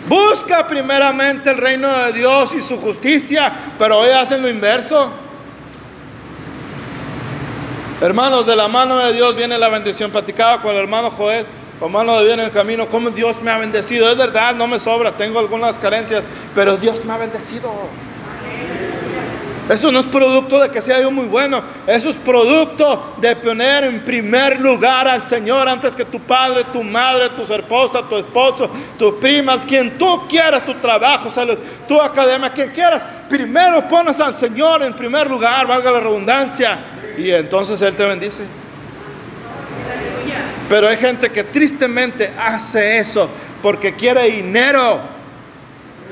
Busca 0.07 0.67
primeramente 0.67 1.51
el 1.51 1.57
reino 1.57 1.87
de 2.05 2.13
Dios 2.13 2.51
y 2.55 2.61
su 2.61 2.79
justicia, 2.79 3.53
pero 3.77 3.99
hoy 3.99 4.09
hacen 4.09 4.41
lo 4.41 4.49
inverso. 4.49 5.11
Hermanos, 8.01 8.47
de 8.47 8.55
la 8.55 8.67
mano 8.69 8.97
de 8.97 9.13
Dios 9.13 9.35
viene 9.35 9.57
la 9.57 9.67
bendición. 9.67 10.09
Platicaba 10.09 10.61
con 10.61 10.71
el 10.71 10.77
hermano 10.77 11.11
Joel, 11.11 11.45
hermano 11.81 12.17
de 12.19 12.25
Dios 12.25 12.33
en 12.35 12.45
el 12.45 12.51
camino, 12.51 12.87
cómo 12.87 13.09
Dios 13.09 13.41
me 13.41 13.51
ha 13.51 13.57
bendecido. 13.57 14.09
Es 14.09 14.17
verdad, 14.17 14.55
no 14.55 14.67
me 14.67 14.79
sobra, 14.79 15.11
tengo 15.17 15.37
algunas 15.37 15.77
carencias, 15.77 16.23
pero 16.55 16.77
Dios 16.77 17.03
me 17.03 17.13
ha 17.13 17.17
bendecido. 17.17 17.69
Eso 19.69 19.91
no 19.91 19.99
es 19.99 20.07
producto 20.07 20.59
de 20.59 20.71
que 20.71 20.81
sea 20.81 20.99
yo 20.99 21.11
muy 21.11 21.25
bueno, 21.25 21.61
eso 21.85 22.09
es 22.09 22.15
producto 22.15 23.13
de 23.17 23.35
poner 23.35 23.83
en 23.83 24.03
primer 24.03 24.59
lugar 24.59 25.07
al 25.07 25.27
Señor 25.27 25.69
antes 25.69 25.95
que 25.95 26.05
tu 26.05 26.19
padre, 26.19 26.65
tu 26.73 26.83
madre, 26.83 27.29
tu 27.29 27.43
esposa, 27.43 28.01
tu 28.09 28.17
esposo, 28.17 28.67
tu 28.97 29.19
prima, 29.19 29.61
quien 29.61 29.95
tú 29.99 30.27
quieras, 30.27 30.65
tu 30.65 30.73
trabajo, 30.75 31.29
salud, 31.29 31.55
tu 31.87 32.01
academia, 32.01 32.49
quien 32.49 32.71
quieras. 32.71 33.03
Primero 33.29 33.87
pones 33.87 34.19
al 34.19 34.35
Señor 34.35 34.81
en 34.81 34.93
primer 34.93 35.29
lugar, 35.29 35.67
valga 35.67 35.91
la 35.91 35.99
redundancia, 35.99 36.79
y 37.15 37.29
entonces 37.29 37.79
Él 37.83 37.93
te 37.93 38.05
bendice. 38.07 38.43
Pero 40.67 40.87
hay 40.87 40.97
gente 40.97 41.29
que 41.29 41.43
tristemente 41.43 42.31
hace 42.39 42.97
eso 42.97 43.29
porque 43.61 43.93
quiere 43.93 44.23
dinero. 44.31 44.99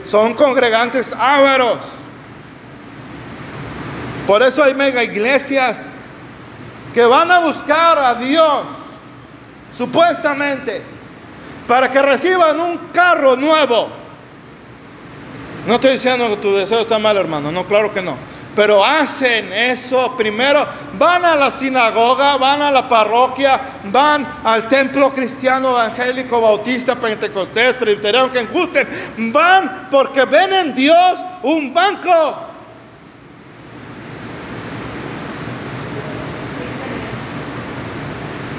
Son 0.06 0.36
congregantes 0.36 1.12
ávaros. 1.18 1.80
Por 4.28 4.44
eso 4.44 4.62
hay 4.62 4.74
mega 4.74 5.02
iglesias 5.02 5.78
que 6.94 7.06
van 7.06 7.32
a 7.32 7.40
buscar 7.40 7.98
a 7.98 8.16
Dios, 8.16 8.66
supuestamente, 9.72 10.82
para 11.66 11.90
que 11.90 12.02
reciban 12.02 12.60
un 12.60 12.78
carro 12.92 13.38
nuevo. 13.38 13.88
No 15.66 15.76
estoy 15.76 15.94
diciendo 15.94 16.28
que 16.28 16.38
tu 16.38 16.54
deseo 16.56 16.82
está 16.82 17.00
mal, 17.00 17.16
hermano, 17.16 17.54
no, 17.54 17.66
claro 17.66 17.94
que 17.94 18.02
no. 18.02 18.18
Pero 18.54 18.84
hacen 18.84 19.54
eso 19.54 20.16
primero, 20.18 20.66
van 20.98 21.24
a 21.24 21.36
la 21.36 21.50
sinagoga, 21.50 22.36
van 22.36 22.62
a 22.62 22.72
la 22.72 22.90
parroquia, 22.90 23.62
van 23.86 24.28
al 24.44 24.68
templo 24.68 25.14
cristiano 25.14 25.70
evangélico, 25.70 26.42
bautista, 26.42 26.96
pentecostés, 26.96 27.76
presbiteriano, 27.76 28.32
que 28.32 28.40
enjusten, 28.42 28.88
van 29.32 29.88
porque 29.90 30.26
ven 30.26 30.52
en 30.52 30.76
Dios 30.76 31.20
un 31.44 31.74
banco 31.74 32.57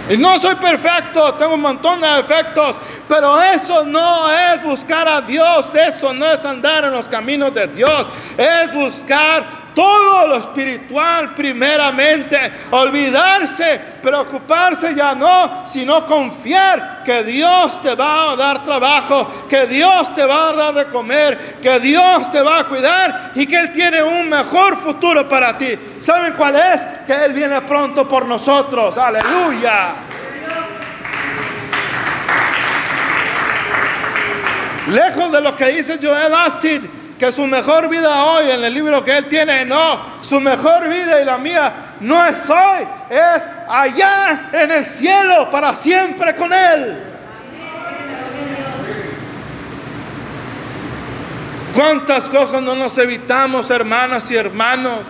Y 0.09 0.17
no 0.17 0.39
soy 0.39 0.55
perfecto, 0.55 1.35
tengo 1.35 1.55
un 1.55 1.61
montón 1.61 2.01
de 2.01 2.09
defectos, 2.09 2.77
pero 3.07 3.41
eso 3.43 3.85
no 3.85 4.31
es 4.31 4.63
buscar 4.63 5.07
a 5.07 5.21
Dios, 5.21 5.67
eso 5.75 6.15
no 6.15 6.33
es 6.33 6.45
andar 6.45 6.85
en 6.85 6.93
los 6.93 7.07
caminos 7.07 7.53
de 7.53 7.67
Dios, 7.69 8.07
es 8.37 8.73
buscar 8.73 9.58
todo 9.75 10.27
lo 10.27 10.37
espiritual 10.37 11.35
primeramente, 11.35 12.39
olvidarse, 12.71 13.81
preocuparse 14.03 14.95
ya 14.95 15.15
no, 15.15 15.67
sino 15.67 16.07
confiar 16.07 17.03
que 17.05 17.23
Dios 17.25 17.81
te 17.83 17.95
va 17.95 18.33
a 18.33 18.37
dar 18.37 18.65
trabajo, 18.65 19.47
que 19.49 19.67
Dios 19.67 20.15
te 20.15 20.25
va 20.25 20.51
a 20.51 20.53
dar 20.53 20.75
de 20.75 20.87
comer, 20.87 21.59
que 21.63 21.81
Dios 21.81 22.31
te 22.31 22.43
va 22.43 22.61
a 22.61 22.65
cuidar 22.65 23.33
y 23.35 23.47
que 23.47 23.57
Él 23.57 23.73
tiene 23.73 24.03
un 24.03 24.29
mejor 24.29 24.79
futuro 24.79 25.29
para 25.29 25.57
ti. 25.57 25.79
¿Saben 26.01 26.35
cuál 26.35 26.57
es? 26.57 26.81
Que 27.07 27.25
Él 27.25 27.33
viene 27.33 27.61
pronto 27.63 28.09
por 28.09 28.27
nosotros. 28.27 28.97
Aleluya. 28.97 29.95
Lejos 34.89 35.31
de 35.33 35.41
lo 35.43 35.55
que 35.55 35.67
dice 35.67 35.99
Joel 36.03 36.35
Austin, 36.35 36.98
que 37.19 37.33
su 37.33 37.47
mejor 37.47 37.89
vida 37.89 38.25
hoy 38.25 38.51
en 38.51 38.63
el 38.63 38.73
libro 38.73 39.05
que 39.05 39.17
él 39.17 39.29
tiene, 39.29 39.65
no, 39.65 40.23
su 40.23 40.41
mejor 40.41 40.89
vida 40.89 41.21
y 41.21 41.25
la 41.25 41.37
mía 41.37 41.73
no 42.01 42.25
es 42.25 42.49
hoy, 42.49 42.87
es 43.11 43.43
allá 43.69 44.51
en 44.53 44.71
el 44.71 44.87
cielo 44.87 45.51
para 45.51 45.75
siempre 45.77 46.37
con 46.37 46.53
él. 46.53 47.05
¿Cuántas 51.75 52.25
cosas 52.25 52.63
no 52.63 52.75
nos 52.75 52.97
evitamos, 52.99 53.71
hermanas 53.71 54.31
y 54.31 54.37
hermanos, 54.37 55.01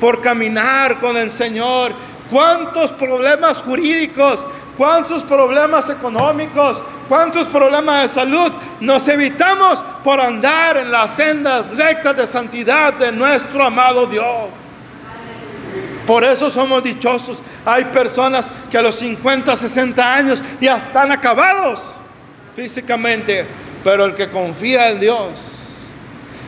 por 0.00 0.20
caminar 0.20 0.98
con 0.98 1.16
el 1.16 1.30
Señor? 1.30 1.92
¿Cuántos 2.30 2.92
problemas 2.92 3.58
jurídicos 3.58 4.44
cuántos 4.76 5.22
problemas 5.24 5.88
económicos, 5.88 6.82
cuántos 7.08 7.46
problemas 7.48 8.02
de 8.02 8.08
salud 8.20 8.52
nos 8.80 9.06
evitamos 9.08 9.82
por 10.02 10.20
andar 10.20 10.76
en 10.76 10.90
las 10.90 11.12
sendas 11.12 11.74
rectas 11.76 12.16
de 12.16 12.26
santidad 12.26 12.94
de 12.94 13.12
nuestro 13.12 13.64
amado 13.64 14.06
Dios. 14.06 14.48
Por 16.06 16.22
eso 16.24 16.50
somos 16.50 16.82
dichosos. 16.82 17.38
Hay 17.64 17.86
personas 17.86 18.46
que 18.70 18.76
a 18.76 18.82
los 18.82 18.96
50, 18.96 19.56
60 19.56 20.14
años 20.14 20.42
ya 20.60 20.76
están 20.76 21.10
acabados 21.10 21.80
físicamente, 22.54 23.46
pero 23.82 24.04
el 24.04 24.14
que 24.14 24.28
confía 24.28 24.90
en 24.90 25.00
Dios, 25.00 25.30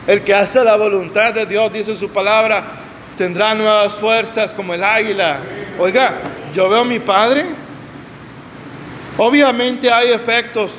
el 0.05 0.23
que 0.23 0.33
hace 0.33 0.63
la 0.63 0.75
voluntad 0.75 1.33
de 1.33 1.45
Dios, 1.45 1.73
dice 1.73 1.95
su 1.95 2.09
palabra, 2.09 2.63
tendrá 3.17 3.55
nuevas 3.55 3.95
fuerzas 3.95 4.53
como 4.53 4.75
el 4.75 4.83
águila. 4.83 5.39
Oiga, 5.79 6.13
yo 6.53 6.69
veo 6.69 6.81
a 6.81 6.85
mi 6.85 6.99
padre 6.99 7.45
Obviamente 9.17 9.91
hay 9.91 10.11
efectos 10.11 10.71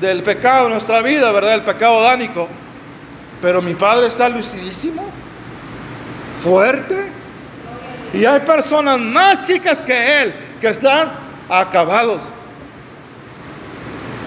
del 0.00 0.22
pecado 0.22 0.66
en 0.66 0.72
nuestra 0.72 1.00
vida, 1.02 1.30
¿verdad? 1.32 1.54
El 1.54 1.62
pecado 1.62 2.02
dánico. 2.02 2.48
Pero 3.40 3.62
mi 3.62 3.74
padre 3.74 4.08
está 4.08 4.28
lucidísimo, 4.28 5.04
fuerte. 6.42 7.10
Y 8.12 8.24
hay 8.24 8.40
personas 8.40 8.98
más 8.98 9.42
chicas 9.46 9.80
que 9.82 10.22
él 10.22 10.34
que 10.60 10.68
están 10.68 11.12
acabados. 11.48 12.20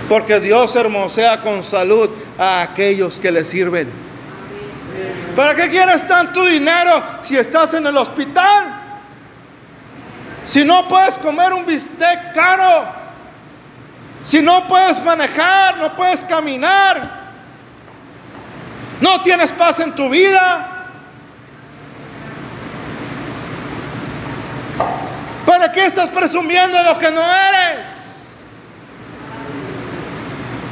Porque 0.08 0.40
Dios 0.40 0.76
hermosea 0.76 1.42
con 1.42 1.64
salud 1.64 2.10
a 2.38 2.62
aquellos 2.62 3.20
que 3.20 3.32
le 3.32 3.46
sirven. 3.46 3.90
¿Para 5.36 5.54
qué 5.56 5.70
quieres 5.70 6.08
tanto 6.08 6.46
dinero 6.46 7.04
si 7.24 7.38
estás 7.38 7.74
en 7.74 7.86
el 7.88 7.96
hospital? 7.96 8.76
Si 10.48 10.64
no 10.66 10.88
puedes 10.88 11.18
comer 11.20 11.54
un 11.54 11.66
bistec 11.66 12.34
caro, 12.34 12.99
si 14.30 14.44
no 14.44 14.68
puedes 14.68 15.04
manejar, 15.04 15.78
no 15.78 15.96
puedes 15.96 16.24
caminar, 16.26 17.10
no 19.02 19.24
tienes 19.24 19.52
paz 19.54 19.80
en 19.80 19.96
tu 19.96 20.08
vida, 20.08 20.86
¿para 25.48 25.72
qué 25.72 25.88
estás 25.88 26.10
presumiendo 26.10 26.84
lo 26.84 27.00
que 27.00 27.10
no 27.10 27.24
eres? 27.24 27.88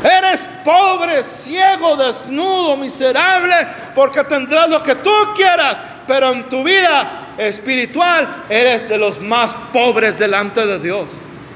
Eres 0.04 0.48
pobre, 0.64 1.24
ciego, 1.24 1.96
desnudo, 1.96 2.78
miserable, 2.78 3.56
porque 3.96 4.24
tendrás 4.26 4.70
lo 4.70 4.84
que 4.84 4.94
tú 4.94 5.12
quieras, 5.36 5.82
pero 6.06 6.32
en 6.32 6.48
tu 6.48 6.64
vida 6.64 7.34
espiritual 7.40 8.44
eres 8.50 8.88
de 8.88 9.00
los 9.00 9.20
más 9.20 9.52
pobres 9.74 10.20
delante 10.20 10.64
de 10.64 10.78
Dios. 10.78 11.08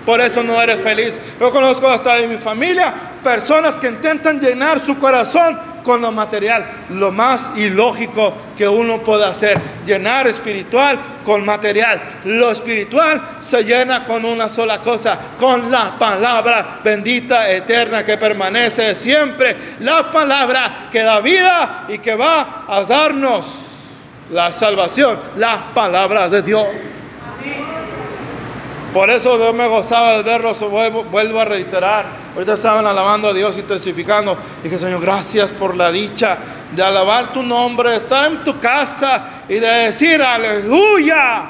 Por 0.05 0.19
eso 0.21 0.43
no 0.43 0.61
eres 0.61 0.81
feliz. 0.81 1.19
Yo 1.39 1.51
conozco 1.51 1.87
hasta 1.87 2.17
en 2.19 2.31
mi 2.31 2.37
familia 2.37 2.93
personas 3.23 3.75
que 3.75 3.87
intentan 3.87 4.39
llenar 4.39 4.79
su 4.83 4.97
corazón 4.97 5.59
con 5.83 6.01
lo 6.01 6.11
material. 6.11 6.65
Lo 6.89 7.11
más 7.11 7.51
ilógico 7.55 8.33
que 8.57 8.67
uno 8.67 8.99
puede 8.99 9.25
hacer. 9.25 9.59
Llenar 9.85 10.27
espiritual 10.27 10.99
con 11.23 11.45
material. 11.45 12.01
Lo 12.25 12.51
espiritual 12.51 13.37
se 13.39 13.63
llena 13.63 14.05
con 14.05 14.25
una 14.25 14.49
sola 14.49 14.79
cosa. 14.79 15.17
Con 15.39 15.71
la 15.71 15.97
palabra 15.97 16.79
bendita, 16.83 17.49
eterna, 17.49 18.03
que 18.03 18.17
permanece 18.17 18.95
siempre. 18.95 19.75
La 19.79 20.11
palabra 20.11 20.89
que 20.91 21.01
da 21.01 21.19
vida 21.19 21.85
y 21.87 21.99
que 21.99 22.15
va 22.15 22.65
a 22.67 22.83
darnos 22.83 23.45
la 24.31 24.51
salvación. 24.51 25.19
La 25.37 25.73
palabra 25.73 26.27
de 26.27 26.41
Dios. 26.41 26.67
Por 28.93 29.09
eso 29.09 29.37
yo 29.37 29.53
me 29.53 29.67
gozaba 29.67 30.17
de 30.17 30.23
verlos, 30.23 30.59
vuelvo, 30.59 31.39
a 31.39 31.45
reiterar. 31.45 32.05
Ahorita 32.33 32.53
estaban 32.53 32.85
alabando 32.85 33.29
a 33.29 33.33
Dios 33.33 33.57
y 33.57 33.61
testificando. 33.61 34.37
Dije, 34.61 34.77
Señor, 34.77 34.99
gracias 34.99 35.49
por 35.51 35.77
la 35.77 35.89
dicha 35.91 36.37
de 36.75 36.83
alabar 36.83 37.31
tu 37.31 37.41
nombre, 37.41 37.95
estar 37.95 38.29
en 38.29 38.43
tu 38.43 38.59
casa 38.59 39.43
y 39.47 39.55
de 39.55 39.67
decir, 39.67 40.21
aleluya, 40.21 41.49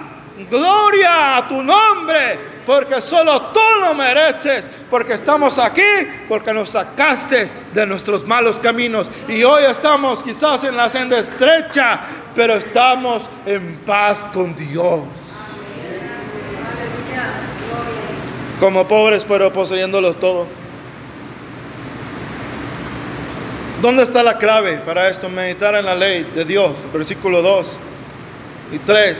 gloria 0.51 1.37
a 1.37 1.47
tu 1.47 1.63
nombre, 1.63 2.39
porque 2.63 3.01
solo 3.01 3.41
tú 3.53 3.59
lo 3.79 3.95
mereces, 3.95 4.69
porque 4.91 5.13
estamos 5.13 5.57
aquí, 5.57 5.81
porque 6.29 6.53
nos 6.53 6.69
sacaste 6.69 7.49
de 7.73 7.85
nuestros 7.87 8.27
malos 8.27 8.59
caminos. 8.59 9.09
Y 9.27 9.43
hoy 9.43 9.63
estamos 9.63 10.21
quizás 10.21 10.63
en 10.63 10.77
la 10.77 10.91
senda 10.91 11.17
estrecha, 11.17 12.01
pero 12.35 12.53
estamos 12.53 13.23
en 13.47 13.77
paz 13.83 14.25
con 14.31 14.55
Dios. 14.55 15.01
Como 18.61 18.87
pobres 18.87 19.25
pero 19.27 19.51
poseyéndolos 19.51 20.19
todo. 20.19 20.45
¿Dónde 23.81 24.03
está 24.03 24.21
la 24.21 24.37
clave 24.37 24.77
para 24.85 25.09
esto? 25.09 25.27
Meditar 25.27 25.73
en 25.73 25.85
la 25.85 25.95
ley 25.95 26.29
de 26.35 26.45
Dios, 26.45 26.71
versículo 26.93 27.41
2 27.41 27.67
y 28.73 28.77
3. 28.77 29.17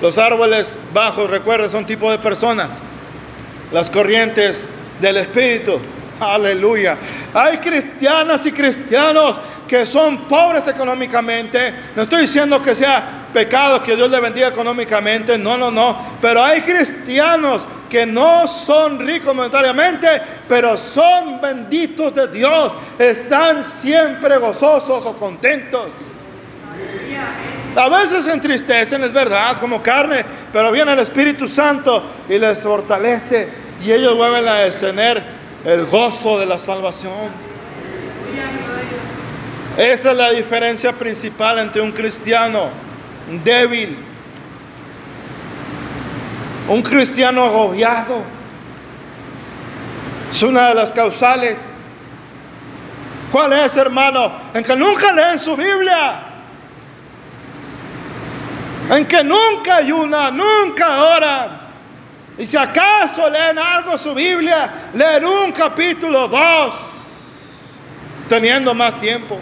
Los 0.00 0.16
árboles 0.18 0.72
bajos, 0.94 1.28
recuerden, 1.28 1.68
son 1.68 1.84
tipo 1.84 2.08
de 2.08 2.18
personas. 2.18 2.78
Las 3.72 3.90
corrientes 3.90 4.64
del 5.00 5.16
Espíritu. 5.16 5.80
Aleluya. 6.20 6.96
Hay 7.34 7.58
cristianas 7.58 8.46
y 8.46 8.52
cristianos 8.52 9.38
que 9.66 9.84
son 9.84 10.28
pobres 10.28 10.68
económicamente. 10.68 11.74
No 11.96 12.02
estoy 12.02 12.22
diciendo 12.22 12.62
que 12.62 12.76
sea 12.76 13.26
pecado 13.34 13.82
que 13.82 13.96
Dios 13.96 14.08
le 14.08 14.20
bendiga 14.20 14.46
económicamente. 14.46 15.36
No, 15.36 15.58
no, 15.58 15.72
no. 15.72 15.98
Pero 16.22 16.44
hay 16.44 16.60
cristianos 16.60 17.62
que 17.88 18.06
no 18.06 18.46
son 18.46 18.98
ricos 18.98 19.34
monetariamente, 19.34 20.08
pero 20.48 20.76
son 20.76 21.40
benditos 21.40 22.14
de 22.14 22.28
Dios. 22.28 22.72
Están 22.98 23.64
siempre 23.80 24.38
gozosos 24.38 25.04
o 25.04 25.16
contentos. 25.16 25.88
A 27.76 27.88
veces 27.88 28.24
se 28.24 28.32
entristecen, 28.32 29.04
es 29.04 29.12
verdad, 29.12 29.58
como 29.60 29.82
carne, 29.82 30.24
pero 30.52 30.72
viene 30.72 30.92
el 30.92 31.00
Espíritu 31.00 31.48
Santo 31.48 32.02
y 32.28 32.38
les 32.38 32.58
fortalece 32.58 33.48
y 33.84 33.92
ellos 33.92 34.16
vuelven 34.16 34.48
a 34.48 34.70
tener 34.70 35.22
el 35.64 35.84
gozo 35.86 36.38
de 36.38 36.46
la 36.46 36.58
salvación. 36.58 37.46
Esa 39.76 40.10
es 40.10 40.16
la 40.16 40.30
diferencia 40.30 40.92
principal 40.92 41.58
entre 41.58 41.82
un 41.82 41.92
cristiano 41.92 42.70
débil, 43.44 43.98
un 46.68 46.82
cristiano 46.82 47.44
agobiado. 47.44 48.22
Es 50.30 50.42
una 50.42 50.68
de 50.68 50.74
las 50.74 50.90
causales. 50.90 51.58
¿Cuál 53.30 53.52
es, 53.52 53.76
hermano? 53.76 54.32
En 54.54 54.64
que 54.64 54.76
nunca 54.76 55.12
leen 55.12 55.38
su 55.38 55.56
Biblia. 55.56 56.22
En 58.90 59.06
que 59.06 59.22
nunca 59.24 59.76
ayunan, 59.76 60.36
nunca 60.36 61.02
oran. 61.02 61.66
Y 62.38 62.46
si 62.46 62.56
acaso 62.56 63.28
leen 63.30 63.58
algo 63.58 63.96
su 63.98 64.14
Biblia, 64.14 64.90
leen 64.94 65.24
un 65.24 65.52
capítulo, 65.52 66.28
dos, 66.28 66.74
teniendo 68.28 68.74
más 68.74 69.00
tiempo. 69.00 69.38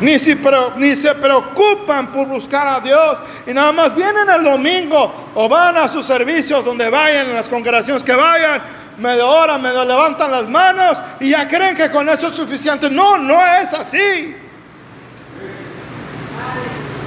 Ni, 0.00 0.18
si, 0.18 0.36
ni 0.76 0.96
se 0.96 1.14
preocupan 1.14 2.12
por 2.12 2.26
buscar 2.26 2.66
a 2.66 2.80
Dios 2.80 3.18
y 3.46 3.52
nada 3.52 3.72
más 3.72 3.94
vienen 3.94 4.28
el 4.28 4.42
domingo 4.42 5.30
o 5.34 5.48
van 5.48 5.76
a 5.76 5.88
sus 5.88 6.04
servicios 6.06 6.64
donde 6.64 6.88
vayan, 6.90 7.28
en 7.28 7.34
las 7.34 7.48
congregaciones 7.48 8.02
que 8.02 8.14
vayan, 8.14 8.60
medio 8.98 9.28
hora, 9.28 9.58
medio 9.58 9.84
levantan 9.84 10.30
las 10.30 10.48
manos 10.48 10.98
y 11.20 11.30
ya 11.30 11.46
creen 11.48 11.76
que 11.76 11.90
con 11.90 12.08
eso 12.08 12.28
es 12.28 12.34
suficiente. 12.34 12.90
No, 12.90 13.18
no 13.18 13.44
es 13.44 13.72
así. 13.72 14.36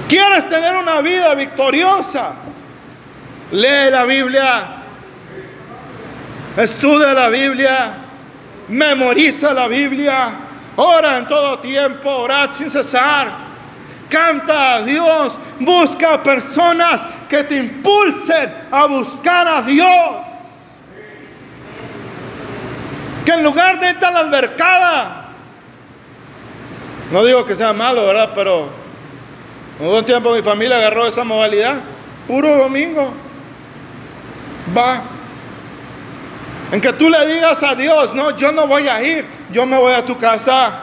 ¿Quieres 0.07 0.47
tener 0.47 0.75
una 0.75 1.01
vida 1.01 1.35
victoriosa? 1.35 2.31
Lee 3.51 3.89
la 3.91 4.03
Biblia, 4.05 4.67
estudia 6.57 7.13
la 7.13 7.29
Biblia, 7.29 7.93
memoriza 8.67 9.53
la 9.53 9.67
Biblia, 9.67 10.31
ora 10.77 11.17
en 11.17 11.27
todo 11.27 11.59
tiempo, 11.59 12.09
ora 12.09 12.51
sin 12.53 12.69
cesar, 12.69 13.31
canta 14.09 14.75
a 14.75 14.81
Dios, 14.83 15.33
busca 15.59 16.23
personas 16.23 17.01
que 17.27 17.43
te 17.43 17.57
impulsen 17.57 18.53
a 18.71 18.85
buscar 18.85 19.47
a 19.47 19.61
Dios. 19.63 20.15
Que 23.25 23.33
en 23.33 23.43
lugar 23.43 23.79
de 23.81 23.89
irte 23.89 24.05
a 24.05 24.11
la 24.11 24.19
albercada, 24.19 25.25
no 27.11 27.25
digo 27.25 27.45
que 27.45 27.55
sea 27.55 27.73
malo, 27.73 28.05
¿verdad? 28.07 28.31
Pero 28.33 28.69
un 29.79 30.05
tiempo 30.05 30.33
mi 30.33 30.41
familia 30.41 30.77
agarró 30.77 31.07
esa 31.07 31.23
modalidad, 31.23 31.81
puro 32.27 32.55
domingo 32.55 33.13
va. 34.75 35.03
En 36.71 36.81
que 36.81 36.91
tú 36.93 37.09
le 37.09 37.25
digas 37.33 37.63
a 37.63 37.75
Dios, 37.75 38.13
no, 38.13 38.35
yo 38.35 38.51
no 38.51 38.67
voy 38.67 38.87
a 38.87 39.01
ir, 39.01 39.25
yo 39.51 39.65
me 39.65 39.77
voy 39.77 39.93
a 39.93 40.05
tu 40.05 40.17
casa. 40.17 40.79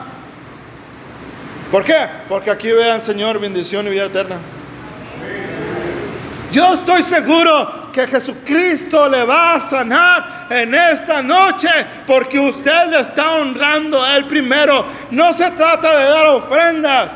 ¿Por 1.71 1.83
qué? 1.83 2.07
Porque 2.29 2.51
aquí 2.51 2.71
vean, 2.71 3.01
Señor, 3.01 3.39
bendición 3.39 3.87
y 3.87 3.91
vida 3.91 4.05
eterna. 4.05 4.37
Yo 6.51 6.73
estoy 6.73 7.03
seguro 7.03 7.91
que 7.91 8.07
Jesucristo 8.07 9.09
le 9.09 9.25
va 9.25 9.55
a 9.55 9.59
sanar 9.59 10.47
en 10.49 10.73
esta 10.73 11.21
noche 11.21 11.69
porque 12.05 12.39
usted 12.39 12.87
le 12.89 13.01
está 13.01 13.35
honrando 13.35 14.01
a 14.01 14.15
Él 14.15 14.25
primero. 14.25 14.85
No 15.11 15.33
se 15.33 15.49
trata 15.51 15.97
de 15.97 16.05
dar 16.05 16.27
ofrendas, 16.27 17.11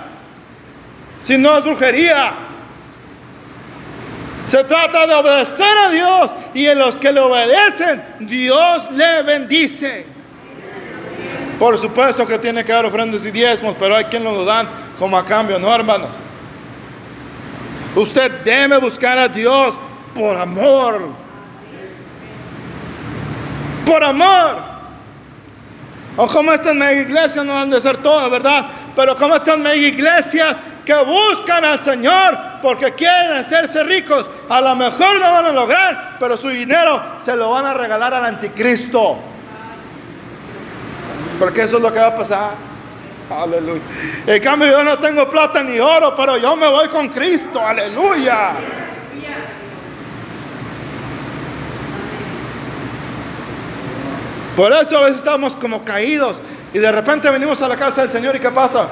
sino 1.23 1.55
de 1.55 1.61
brujería. 1.61 2.33
Se 4.45 4.63
trata 4.63 5.05
de 5.05 5.13
obedecer 5.13 5.77
a 5.77 5.89
Dios 5.89 6.31
y 6.53 6.65
en 6.65 6.79
los 6.79 6.95
que 6.95 7.11
le 7.11 7.19
obedecen, 7.19 8.03
Dios 8.21 8.91
le 8.91 9.21
bendice. 9.21 10.07
Por 11.59 11.77
supuesto 11.77 12.25
que 12.25 12.39
tiene 12.39 12.63
que 12.63 12.71
dar 12.71 12.85
ofrendas 12.85 13.25
y 13.25 13.31
diezmos, 13.31 13.75
pero 13.77 13.97
hay 13.97 14.05
quien 14.05 14.23
lo 14.23 14.45
dan 14.45 14.69
como 14.97 15.17
a 15.17 15.25
cambio, 15.25 15.59
¿no, 15.59 15.75
hermanos? 15.75 16.11
Usted 17.95 18.31
debe 18.45 18.77
buscar 18.77 19.17
a 19.17 19.27
Dios 19.27 19.75
por 20.15 20.37
amor. 20.37 21.09
Por 23.85 24.03
amor. 24.03 24.69
O 26.15 26.27
como 26.27 26.53
estas 26.53 26.75
mega 26.75 27.01
iglesias 27.01 27.45
no 27.45 27.59
han 27.59 27.69
de 27.69 27.81
ser 27.81 27.97
todas, 27.97 28.31
¿verdad? 28.31 28.67
Pero 28.95 29.17
como 29.17 29.35
estas 29.35 29.57
mega 29.57 29.75
iglesias 29.75 30.57
que 30.85 30.95
buscan 31.03 31.65
al 31.65 31.83
Señor 31.83 32.37
porque 32.61 32.93
quieren 32.93 33.33
hacerse 33.33 33.83
ricos. 33.83 34.25
A 34.49 34.61
lo 34.61 34.75
mejor 34.77 35.17
lo 35.17 35.31
van 35.31 35.45
a 35.45 35.51
lograr, 35.51 36.17
pero 36.19 36.37
su 36.37 36.47
dinero 36.47 37.01
se 37.23 37.35
lo 37.35 37.49
van 37.49 37.65
a 37.65 37.73
regalar 37.73 38.13
al 38.13 38.25
anticristo. 38.25 39.17
Porque 41.39 41.61
eso 41.61 41.77
es 41.77 41.83
lo 41.83 41.91
que 41.91 41.99
va 41.99 42.07
a 42.07 42.17
pasar. 42.17 42.51
Aleluya. 43.29 43.81
En 44.27 44.43
cambio 44.43 44.69
yo 44.69 44.83
no 44.83 44.99
tengo 44.99 45.29
plata 45.29 45.63
ni 45.63 45.79
oro, 45.79 46.13
pero 46.15 46.37
yo 46.37 46.55
me 46.55 46.67
voy 46.67 46.87
con 46.89 47.09
Cristo. 47.09 47.65
Aleluya. 47.65 48.53
Por 54.55 54.73
eso 54.73 54.97
a 54.97 55.01
veces 55.03 55.19
estamos 55.19 55.55
como 55.55 55.85
caídos 55.85 56.35
y 56.73 56.79
de 56.79 56.91
repente 56.91 57.29
venimos 57.29 57.61
a 57.61 57.67
la 57.69 57.77
casa 57.77 58.01
del 58.01 58.11
Señor 58.11 58.35
y 58.35 58.39
¿qué 58.39 58.49
pasa? 58.49 58.89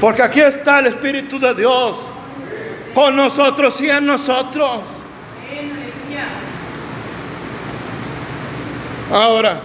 Porque 0.00 0.22
aquí 0.22 0.40
está 0.40 0.80
el 0.80 0.88
Espíritu 0.88 1.38
de 1.40 1.54
Dios 1.54 1.96
con 2.94 3.16
nosotros 3.16 3.80
y 3.80 3.88
en 3.88 4.04
nosotros. 4.04 4.80
Ahora, 9.14 9.60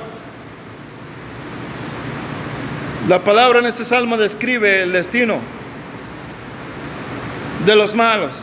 la 3.08 3.18
palabra 3.24 3.58
en 3.58 3.66
este 3.66 3.84
salmo 3.84 4.16
describe 4.16 4.84
el 4.84 4.92
destino 4.92 5.40
de 7.66 7.76
los 7.76 7.96
malos, 7.96 8.34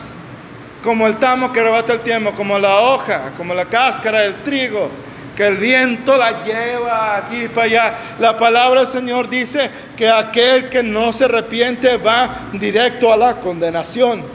como 0.83 1.07
el 1.07 1.15
tamo 1.15 1.53
que 1.53 1.63
rebata 1.63 1.93
el 1.93 2.01
tiempo, 2.01 2.33
como 2.33 2.59
la 2.59 2.81
hoja, 2.81 3.31
como 3.37 3.53
la 3.53 3.63
cáscara 3.63 4.19
del 4.19 4.43
trigo, 4.43 4.89
que 5.37 5.47
el 5.47 5.55
viento 5.55 6.17
la 6.17 6.43
lleva 6.43 7.15
aquí 7.15 7.47
para 7.47 7.67
allá. 7.67 7.93
La 8.19 8.37
palabra 8.37 8.81
del 8.81 8.89
Señor 8.89 9.29
dice 9.29 9.71
que 9.95 10.09
aquel 10.09 10.67
que 10.67 10.83
no 10.83 11.13
se 11.13 11.23
arrepiente 11.23 11.95
va 11.95 12.49
directo 12.51 13.13
a 13.13 13.15
la 13.15 13.35
condenación. 13.37 14.25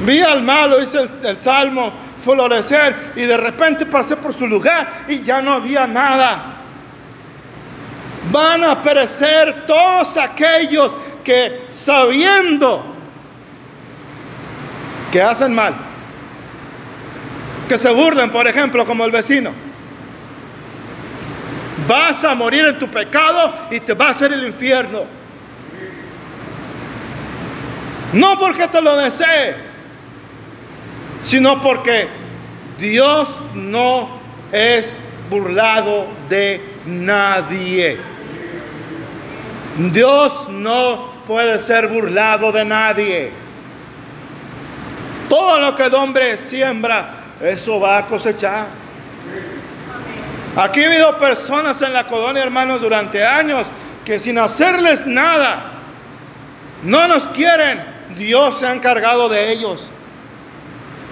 Vi 0.00 0.22
al 0.22 0.42
malo, 0.42 0.80
dice 0.80 1.08
el, 1.22 1.38
salmo, 1.38 1.92
florecer 2.22 3.12
y 3.16 3.22
de 3.22 3.36
repente 3.36 3.86
pasé 3.86 4.16
por 4.16 4.34
su 4.34 4.46
lugar 4.46 5.04
y 5.08 5.22
ya 5.22 5.42
no 5.42 5.54
había 5.54 5.86
nada. 5.86 6.56
Van 8.30 8.62
a 8.64 8.82
perecer 8.82 9.66
todos 9.66 10.16
aquellos 10.16 10.94
que 11.24 11.66
sabiendo 11.72 12.84
que 15.10 15.20
hacen 15.20 15.54
mal, 15.54 15.74
que 17.68 17.76
se 17.78 17.90
burlen, 17.90 18.30
por 18.30 18.46
ejemplo, 18.46 18.86
como 18.86 19.04
el 19.04 19.10
vecino. 19.10 19.52
Vas 21.88 22.22
a 22.24 22.34
morir 22.34 22.66
en 22.66 22.78
tu 22.78 22.88
pecado 22.88 23.52
y 23.70 23.80
te 23.80 23.94
va 23.94 24.08
a 24.08 24.10
hacer 24.10 24.32
el 24.32 24.46
infierno. 24.46 25.04
No 28.12 28.38
porque 28.38 28.68
te 28.68 28.82
lo 28.82 28.96
desee, 28.96 29.69
sino 31.22 31.60
porque 31.60 32.08
Dios 32.78 33.28
no 33.54 34.08
es 34.52 34.92
burlado 35.28 36.06
de 36.28 36.60
nadie. 36.86 37.98
Dios 39.92 40.48
no 40.48 41.12
puede 41.26 41.58
ser 41.60 41.88
burlado 41.88 42.52
de 42.52 42.64
nadie. 42.64 43.30
Todo 45.28 45.60
lo 45.60 45.76
que 45.76 45.84
el 45.84 45.94
hombre 45.94 46.38
siembra, 46.38 47.14
eso 47.40 47.78
va 47.78 47.98
a 47.98 48.06
cosechar. 48.06 48.66
Aquí 50.56 50.82
ha 50.82 50.86
habido 50.88 51.16
personas 51.18 51.80
en 51.82 51.92
la 51.92 52.06
colonia, 52.08 52.42
hermanos, 52.42 52.80
durante 52.80 53.24
años 53.24 53.68
que 54.04 54.18
sin 54.18 54.38
hacerles 54.38 55.06
nada, 55.06 55.66
No 56.82 57.06
nos 57.06 57.26
quieren. 57.28 57.84
Dios 58.16 58.58
se 58.58 58.66
ha 58.66 58.72
encargado 58.72 59.28
de 59.28 59.52
ellos. 59.52 59.82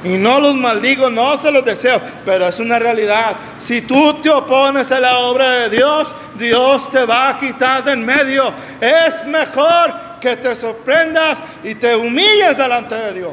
Y 0.05 0.17
no 0.17 0.39
los 0.39 0.55
maldigo, 0.55 1.11
no 1.11 1.37
se 1.39 1.51
los 1.51 1.65
deseo, 1.65 2.01
pero 2.25 2.47
es 2.47 2.61
una 2.61 2.79
realidad. 2.79 3.37
Si 3.59 3.83
tú 3.83 4.15
te 4.23 4.31
opones 4.31 4.93
a 4.93 5.01
la 5.01 5.19
obra 5.19 5.51
de 5.51 5.71
Dios, 5.71 6.15
Dios 6.39 6.89
te 6.91 7.05
va 7.05 7.31
a 7.31 7.41
quitar 7.41 7.83
de 7.83 7.93
en 7.93 8.07
medio. 8.07 8.53
Es 8.81 9.27
mejor 9.27 9.93
que 10.21 10.37
te 10.37 10.55
sorprendas 10.55 11.39
y 11.65 11.75
te 11.75 11.97
humilles 11.97 12.57
delante 12.57 12.95
de 12.95 13.15
Dios. 13.15 13.33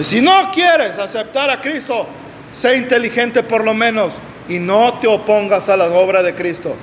Si 0.00 0.20
no 0.20 0.50
quieres 0.52 0.98
aceptar 0.98 1.50
a 1.50 1.60
Cristo, 1.60 2.06
sé 2.54 2.76
inteligente 2.76 3.42
por 3.42 3.64
lo 3.64 3.74
menos 3.74 4.12
y 4.48 4.58
no 4.58 4.94
te 4.94 5.06
opongas 5.06 5.68
a 5.68 5.76
la 5.76 5.86
obra 5.86 6.22
de 6.22 6.34
Cristo. 6.34 6.74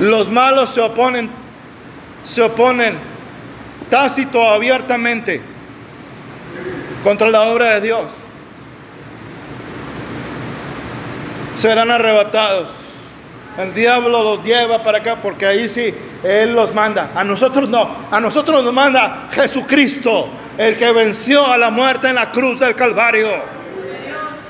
Los 0.00 0.30
malos 0.30 0.74
se 0.74 0.80
oponen, 0.80 1.30
se 2.24 2.42
oponen 2.42 3.11
tácito 3.92 4.42
abiertamente 4.42 5.38
contra 7.04 7.28
la 7.28 7.42
obra 7.42 7.74
de 7.74 7.80
Dios. 7.82 8.04
Serán 11.56 11.90
arrebatados. 11.90 12.70
El 13.58 13.74
diablo 13.74 14.22
los 14.22 14.42
lleva 14.42 14.82
para 14.82 14.98
acá 14.98 15.16
porque 15.20 15.44
ahí 15.44 15.68
sí, 15.68 15.94
Él 16.24 16.54
los 16.54 16.72
manda. 16.72 17.10
A 17.14 17.22
nosotros 17.22 17.68
no, 17.68 17.86
a 18.10 18.18
nosotros 18.18 18.64
nos 18.64 18.72
manda 18.72 19.28
Jesucristo, 19.30 20.30
el 20.56 20.78
que 20.78 20.90
venció 20.90 21.46
a 21.46 21.58
la 21.58 21.68
muerte 21.68 22.08
en 22.08 22.14
la 22.14 22.32
cruz 22.32 22.58
del 22.58 22.74
Calvario. 22.74 23.28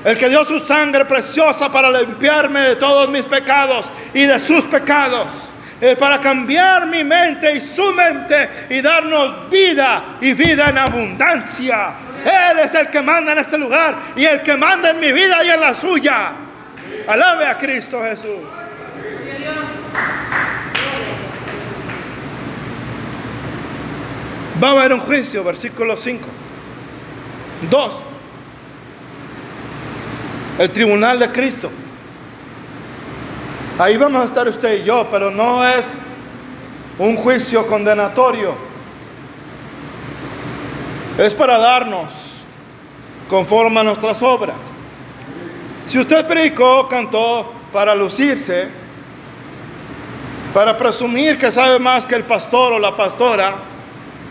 El 0.05 0.17
que 0.17 0.29
dio 0.29 0.45
su 0.45 0.61
sangre 0.61 1.03
preciosa 1.03 1.69
para 1.69 1.91
limpiarme 1.91 2.61
de 2.61 2.75
todos 2.77 3.09
mis 3.09 3.23
pecados 3.23 3.91
y 4.13 4.23
de 4.23 4.39
sus 4.39 4.63
pecados. 4.63 5.27
Para 5.99 6.19
cambiar 6.21 6.87
mi 6.87 7.03
mente 7.03 7.57
y 7.57 7.61
su 7.61 7.91
mente 7.91 8.49
y 8.69 8.81
darnos 8.81 9.49
vida 9.49 10.17
y 10.21 10.33
vida 10.33 10.69
en 10.69 10.77
abundancia. 10.77 11.93
Él 12.23 12.59
es 12.59 12.73
el 12.73 12.87
que 12.87 13.01
manda 13.01 13.33
en 13.33 13.39
este 13.39 13.57
lugar 13.57 13.95
y 14.15 14.23
el 14.23 14.41
que 14.41 14.55
manda 14.55 14.91
en 14.91 14.99
mi 14.99 15.11
vida 15.11 15.43
y 15.43 15.49
en 15.49 15.59
la 15.59 15.73
suya. 15.75 16.31
Alabe 17.05 17.45
a 17.45 17.57
Cristo 17.57 18.01
Jesús. 18.01 18.39
Va 24.63 24.69
a 24.69 24.71
haber 24.71 24.93
un 24.93 24.99
juicio, 25.01 25.43
versículo 25.43 25.97
5. 25.97 26.25
2. 27.69 27.93
El 30.59 30.69
tribunal 30.69 31.19
de 31.19 31.29
Cristo. 31.29 31.69
Ahí 33.79 33.97
vamos 33.97 34.21
a 34.21 34.25
estar 34.25 34.47
usted 34.47 34.81
y 34.81 34.83
yo, 34.83 35.07
pero 35.09 35.31
no 35.31 35.67
es 35.67 35.85
un 36.99 37.15
juicio 37.15 37.65
condenatorio. 37.65 38.53
Es 41.17 41.33
para 41.33 41.57
darnos 41.57 42.11
conforme 43.27 43.79
a 43.79 43.83
nuestras 43.83 44.21
obras. 44.21 44.57
Si 45.87 45.97
usted 45.97 46.27
predicó, 46.27 46.87
cantó 46.87 47.51
para 47.73 47.95
lucirse, 47.95 48.67
para 50.53 50.77
presumir 50.77 51.39
que 51.39 51.51
sabe 51.51 51.79
más 51.79 52.05
que 52.05 52.13
el 52.13 52.25
pastor 52.25 52.73
o 52.73 52.79
la 52.79 52.95
pastora, 52.95 53.55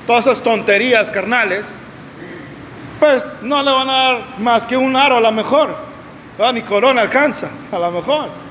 todas 0.07 0.25
esas 0.27 0.41
tonterías 0.41 1.11
carnales, 1.11 1.69
pues 3.01 3.29
no 3.43 3.61
le 3.61 3.73
van 3.73 3.91
a 3.91 3.93
dar 3.93 4.19
más 4.39 4.65
que 4.67 4.77
un 4.77 4.95
aro 4.95 5.17
a 5.17 5.21
lo 5.21 5.33
mejor. 5.33 5.75
Ni 6.55 6.63
corona 6.63 7.03
alcanza, 7.03 7.49
a 7.73 7.79
lo 7.79 7.91
mejor. 7.91 8.42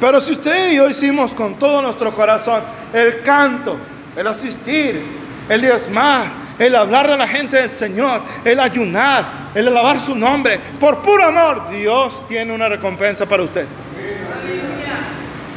Pero 0.00 0.20
si 0.20 0.32
usted 0.32 0.72
y 0.72 0.76
yo 0.76 0.88
hicimos 0.88 1.32
con 1.34 1.58
todo 1.58 1.82
nuestro 1.82 2.14
corazón 2.14 2.62
el 2.92 3.22
canto, 3.22 3.76
el 4.16 4.26
asistir, 4.26 5.02
el 5.48 5.60
diezmar, 5.60 6.40
el 6.58 6.74
hablar 6.74 7.10
a 7.10 7.16
la 7.16 7.28
gente 7.28 7.56
del 7.56 7.72
Señor, 7.72 8.22
el 8.44 8.60
ayunar, 8.60 9.50
el 9.54 9.68
alabar 9.68 10.00
su 10.00 10.14
nombre, 10.14 10.58
por 10.78 11.02
puro 11.02 11.24
amor, 11.24 11.70
Dios 11.70 12.26
tiene 12.28 12.52
una 12.52 12.68
recompensa 12.68 13.26
para 13.26 13.42
usted. 13.42 13.66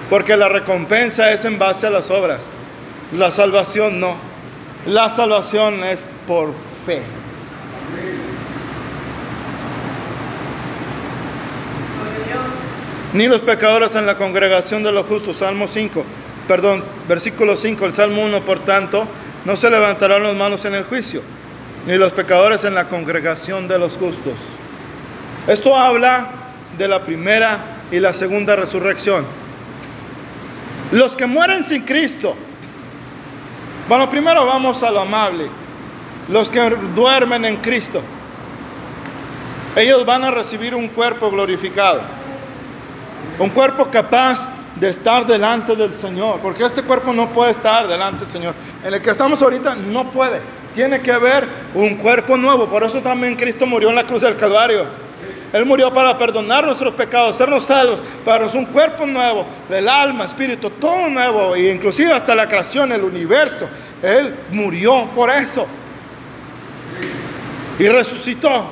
Porque 0.10 0.36
la 0.36 0.50
recompensa 0.50 1.32
es 1.32 1.46
en 1.46 1.58
base 1.58 1.88
a 1.88 1.90
las 1.90 2.12
obras. 2.12 2.46
La 3.14 3.32
salvación 3.32 4.00
no. 4.00 4.16
La 4.86 5.10
salvación 5.10 5.84
es 5.84 6.06
por 6.28 6.54
fe. 6.86 7.02
Ni 13.14 13.28
los 13.28 13.42
pecadores 13.42 13.94
en 13.94 14.08
la 14.08 14.18
congregación 14.18 14.82
de 14.82 14.92
los 14.92 15.06
justos, 15.06 15.38
Salmo 15.38 15.68
5, 15.68 16.04
perdón, 16.48 16.84
versículo 17.08 17.56
5, 17.56 17.86
el 17.86 17.94
Salmo 17.94 18.24
1, 18.24 18.42
por 18.42 18.60
tanto, 18.60 19.06
no 19.46 19.56
se 19.56 19.70
levantarán 19.70 20.24
los 20.24 20.36
manos 20.36 20.66
en 20.66 20.74
el 20.74 20.84
juicio, 20.84 21.22
ni 21.86 21.96
los 21.96 22.12
pecadores 22.14 22.64
en 22.64 22.74
la 22.74 22.90
congregación 22.90 23.68
de 23.68 23.78
los 23.78 23.94
justos. 23.98 24.34
Esto 25.46 25.76
habla 25.76 26.28
de 26.76 26.88
la 26.88 27.06
primera 27.06 27.60
y 27.92 28.00
la 28.00 28.16
segunda 28.16 28.56
resurrección. 28.56 29.26
Los 30.92 31.16
que 31.16 31.28
mueren 31.28 31.64
sin 31.64 31.84
Cristo. 31.84 32.36
Bueno, 33.88 34.10
primero 34.10 34.46
vamos 34.46 34.82
a 34.82 34.90
lo 34.90 35.02
amable. 35.02 35.48
Los 36.30 36.50
que 36.50 36.60
duermen 36.96 37.46
en 37.46 37.58
Cristo. 37.58 38.02
Ellos 39.76 40.06
van 40.06 40.24
a 40.24 40.32
recibir 40.32 40.74
un 40.74 40.88
cuerpo 40.88 41.30
glorificado. 41.30 42.23
Un 43.40 43.50
cuerpo 43.50 43.88
capaz 43.92 44.48
de 44.76 44.90
estar 44.90 45.26
delante 45.26 45.76
del 45.76 45.94
Señor. 45.94 46.40
Porque 46.42 46.66
este 46.66 46.84
cuerpo 46.84 47.14
no 47.14 47.30
puede 47.30 47.52
estar 47.52 47.88
delante 47.88 48.26
del 48.26 48.32
Señor. 48.32 48.54
En 48.84 48.94
el 48.94 49.02
que 49.02 49.10
estamos 49.10 49.42
ahorita 49.42 49.76
no 49.76 50.12
puede. 50.12 50.42
Tiene 50.74 51.02
que 51.02 51.12
haber 51.12 51.48
un 51.74 51.98
cuerpo 51.98 52.38
nuevo. 52.38 52.68
Por 52.68 52.84
eso 52.84 53.02
también 53.02 53.36
Cristo 53.36 53.66
murió 53.66 53.90
en 53.90 53.96
la 53.96 54.06
cruz 54.06 54.22
del 54.22 54.36
Calvario 54.36 55.04
él 55.54 55.68
murió 55.68 55.94
para 55.94 56.18
perdonar 56.18 56.66
nuestros 56.66 56.96
pecados, 56.96 57.38
sernos 57.38 57.66
salvos, 57.66 58.02
para 58.26 58.48
un 58.48 58.66
cuerpo 58.66 59.06
nuevo, 59.06 59.46
el 59.70 59.88
alma, 59.88 60.26
espíritu, 60.26 60.72
todo 60.72 61.08
nuevo, 61.08 61.56
e 61.56 61.72
inclusive 61.72 62.12
hasta 62.12 62.34
la 62.34 62.48
creación, 62.48 62.92
el 62.92 63.04
universo. 63.04 63.70
Él 64.02 64.34
murió 64.50 65.06
por 65.14 65.30
eso. 65.30 65.68
Y 67.78 67.88
resucitó. 67.88 68.66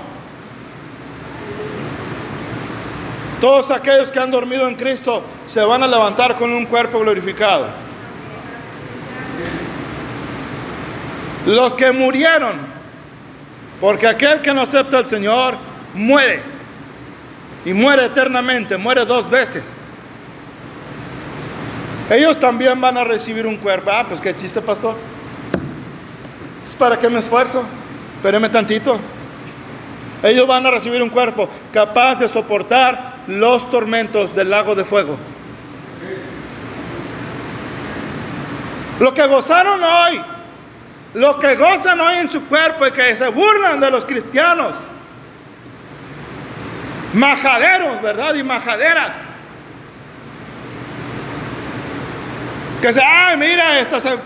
Todos 3.41 3.71
aquellos 3.71 4.11
que 4.11 4.19
han 4.19 4.29
dormido 4.29 4.67
en 4.67 4.75
Cristo 4.75 5.23
se 5.47 5.61
van 5.61 5.81
a 5.81 5.87
levantar 5.87 6.35
con 6.35 6.53
un 6.53 6.67
cuerpo 6.67 6.99
glorificado. 6.99 7.65
Los 11.47 11.73
que 11.73 11.91
murieron, 11.91 12.57
porque 13.81 14.07
aquel 14.07 14.41
que 14.41 14.53
no 14.53 14.61
acepta 14.61 14.99
al 14.99 15.07
Señor 15.07 15.55
muere 15.95 16.43
y 17.65 17.73
muere 17.73 18.05
eternamente, 18.05 18.77
muere 18.77 19.05
dos 19.05 19.27
veces. 19.27 19.63
Ellos 22.11 22.39
también 22.39 22.79
van 22.79 22.95
a 22.97 23.03
recibir 23.03 23.47
un 23.47 23.57
cuerpo. 23.57 23.89
Ah, 23.91 24.05
pues 24.07 24.21
qué 24.21 24.35
chiste, 24.35 24.61
pastor. 24.61 24.95
¿Es 26.69 26.75
para 26.75 26.99
qué 26.99 27.09
me 27.09 27.21
esfuerzo? 27.21 27.63
Espéreme 28.17 28.49
tantito. 28.49 28.99
Ellos 30.21 30.45
van 30.45 30.63
a 30.67 30.69
recibir 30.69 31.01
un 31.01 31.09
cuerpo 31.09 31.49
capaz 31.73 32.15
de 32.15 32.27
soportar 32.27 33.20
los 33.39 33.69
tormentos 33.69 34.35
del 34.35 34.49
lago 34.49 34.75
de 34.75 34.85
fuego. 34.85 35.17
Lo 38.99 39.13
que 39.13 39.25
gozaron 39.25 39.83
hoy, 39.83 40.21
lo 41.15 41.39
que 41.39 41.55
gozan 41.55 41.99
hoy 41.99 42.17
en 42.17 42.29
su 42.29 42.45
cuerpo 42.45 42.85
y 42.85 42.91
que 42.91 43.15
se 43.15 43.27
burlan 43.29 43.79
de 43.79 43.89
los 43.89 44.05
cristianos, 44.05 44.75
majaderos, 47.13 48.01
¿verdad? 48.01 48.35
Y 48.35 48.43
majaderas. 48.43 49.15
Que 52.81 52.93
se, 52.93 53.01
ay, 53.01 53.37
mira, 53.37 53.79
estas 53.79 54.03
se, 54.03 54.17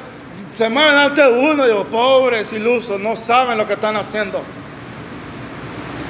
se 0.58 0.70
mueven 0.70 0.96
ante 0.96 1.28
uno, 1.28 1.66
digo, 1.66 1.86
pobres 1.86 2.52
ilusos, 2.54 3.00
no 3.00 3.16
saben 3.16 3.58
lo 3.58 3.68
que 3.68 3.74
están 3.74 3.96
haciendo. 3.98 4.42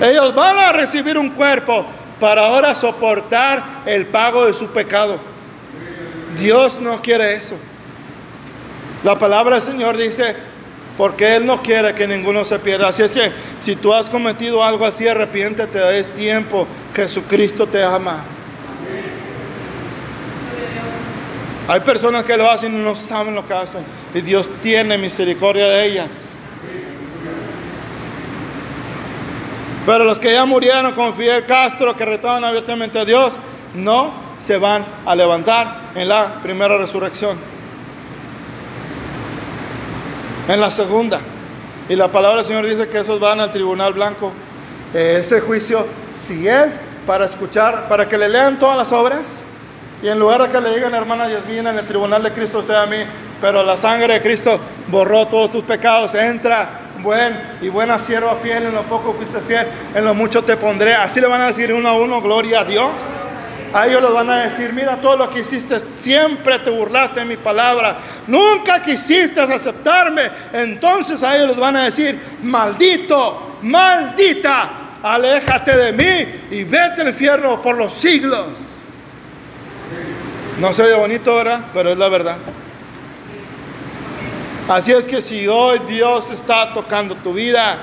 Ellos 0.02 0.36
van 0.36 0.58
a 0.58 0.72
recibir 0.72 1.18
un 1.18 1.30
cuerpo 1.30 1.86
para 2.20 2.48
ahora 2.48 2.76
soportar 2.76 3.84
el 3.86 4.06
pago 4.08 4.46
de 4.46 4.54
su 4.54 4.68
pecado. 4.68 5.20
Dios 6.40 6.80
no 6.80 7.02
quiere 7.02 7.36
eso. 7.36 7.56
La 9.04 9.18
palabra 9.20 9.56
del 9.56 9.64
Señor 9.64 9.98
dice, 9.98 10.36
porque 10.98 11.36
Él 11.36 11.46
no 11.46 11.62
quiere 11.62 11.94
que 11.94 12.08
ninguno 12.08 12.46
se 12.46 12.60
pierda. 12.60 12.90
Así 12.90 13.04
es 13.04 13.12
que 13.12 13.32
si 13.62 13.76
tú 13.76 13.94
has 13.94 14.10
cometido 14.10 14.64
algo 14.64 14.86
así, 14.86 15.08
arrepiéntete, 15.08 16.00
es 16.00 16.10
tiempo. 16.12 16.68
Jesucristo 16.96 17.68
te 17.68 17.84
ama. 17.84 18.24
Hay 21.68 21.80
personas 21.80 22.26
que 22.26 22.38
lo 22.38 22.50
hacen 22.50 22.76
y 22.76 22.78
no 22.78 22.96
saben 22.96 23.34
lo 23.36 23.46
que 23.46 23.54
hacen. 23.54 23.84
Y 24.14 24.22
Dios 24.22 24.48
tiene 24.62 24.98
misericordia 24.98 25.68
de 25.68 25.86
ellas. 25.86 26.35
Pero 29.86 30.04
los 30.04 30.18
que 30.18 30.34
ya 30.34 30.46
murieron 30.46 30.94
con 30.94 31.14
Fidel 31.14 31.46
Castro, 31.46 31.96
que 31.96 32.06
retaban 32.06 32.44
abiertamente 32.44 33.00
a 33.00 33.06
Dios, 33.06 33.34
no 33.76 34.12
se 34.40 34.58
van 34.58 34.86
a 35.06 35.16
levantar 35.16 35.92
en 35.96 36.10
la 36.10 36.42
primera 36.42 36.78
resurrección. 36.78 37.38
En 40.48 40.60
la 40.60 40.72
segunda. 40.72 41.20
Y 41.88 41.96
la 41.96 42.08
palabra 42.08 42.38
del 42.38 42.48
Señor 42.48 42.66
dice 42.66 42.88
que 42.88 43.00
esos 43.00 43.20
van 43.20 43.40
al 43.40 43.52
tribunal 43.52 43.94
blanco. 43.94 44.32
Ese 44.94 45.40
juicio, 45.42 45.86
si 46.16 46.48
es 46.48 46.68
para 47.06 47.26
escuchar, 47.26 47.88
para 47.88 48.10
que 48.10 48.18
le 48.18 48.30
lean 48.30 48.58
todas 48.58 48.78
las 48.78 48.92
obras, 48.92 49.22
y 50.02 50.08
en 50.08 50.20
lugar 50.20 50.42
de 50.42 50.50
que 50.50 50.62
le 50.62 50.76
digan, 50.76 50.94
hermana 50.94 51.30
Yasmina, 51.30 51.70
en 51.70 51.80
el 51.80 51.88
tribunal 51.88 52.24
de 52.24 52.32
Cristo 52.32 52.60
usted 52.60 52.74
a 52.74 52.86
mí, 52.86 52.98
pero 53.40 53.64
la 53.64 53.78
sangre 53.78 54.16
de 54.16 54.22
Cristo 54.22 54.60
borró 54.88 55.28
todos 55.28 55.52
tus 55.52 55.64
pecados, 55.64 56.14
entra, 56.16 56.70
buen 57.02 57.58
y 57.62 57.70
buena 57.70 58.00
sierva 58.00 58.36
fiel, 58.36 58.64
en 58.64 58.74
lo 58.74 58.84
poco 58.84 59.14
fuiste 59.14 59.40
fiel, 59.42 59.68
en 59.94 60.06
lo 60.06 60.14
mucho 60.14 60.44
te 60.44 60.58
pondré. 60.58 60.94
Así 60.94 61.22
le 61.22 61.28
van 61.28 61.42
a 61.42 61.48
decir 61.48 61.74
uno 61.74 61.90
a 61.90 61.94
uno, 61.94 62.22
gloria 62.22 62.62
a 62.62 62.66
Dios. 62.66 62.90
A 63.74 63.88
ellos 63.88 64.02
les 64.04 64.14
van 64.14 64.30
a 64.30 64.38
decir, 64.38 64.72
mira 64.72 65.02
todo 65.02 65.18
lo 65.18 65.30
que 65.30 65.42
hiciste, 65.42 65.82
siempre 65.98 66.60
te 66.60 66.70
burlaste 66.70 67.20
de 67.20 67.26
mi 67.26 67.36
palabra, 67.36 67.98
nunca 68.26 68.82
quisiste 68.82 69.42
aceptarme. 69.42 70.32
Entonces 70.54 71.22
a 71.22 71.36
ellos 71.36 71.50
les 71.50 71.58
van 71.58 71.76
a 71.76 71.86
decir, 71.86 72.18
maldito, 72.42 73.58
maldita, 73.64 74.72
aléjate 75.04 75.76
de 75.76 75.92
mí 75.92 76.58
y 76.58 76.64
vete 76.64 77.02
al 77.02 77.10
infierno 77.10 77.62
por 77.62 77.76
los 77.76 77.92
siglos. 77.94 78.48
No 80.58 80.72
se 80.72 80.84
oye 80.84 80.94
bonito, 80.94 81.36
¿verdad? 81.36 81.66
Pero 81.74 81.92
es 81.92 81.98
la 81.98 82.08
verdad. 82.08 82.38
Así 84.68 84.92
es 84.92 85.06
que 85.06 85.22
si 85.22 85.48
hoy 85.48 85.80
Dios 85.88 86.30
está 86.32 86.74
tocando 86.74 87.16
tu 87.16 87.34
vida, 87.34 87.78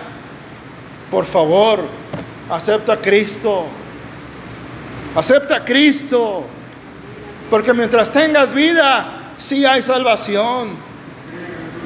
por 1.11 1.25
favor, 1.25 1.81
acepta 2.51 2.95
a 2.95 2.97
Cristo. 2.97 3.67
Acepta 5.15 5.57
a 5.57 5.65
Cristo. 5.65 6.45
Porque 7.51 7.73
mientras 7.73 8.11
tengas 8.11 8.53
vida, 8.53 9.35
sí 9.39 9.65
hay 9.65 9.83
salvación. 9.83 10.71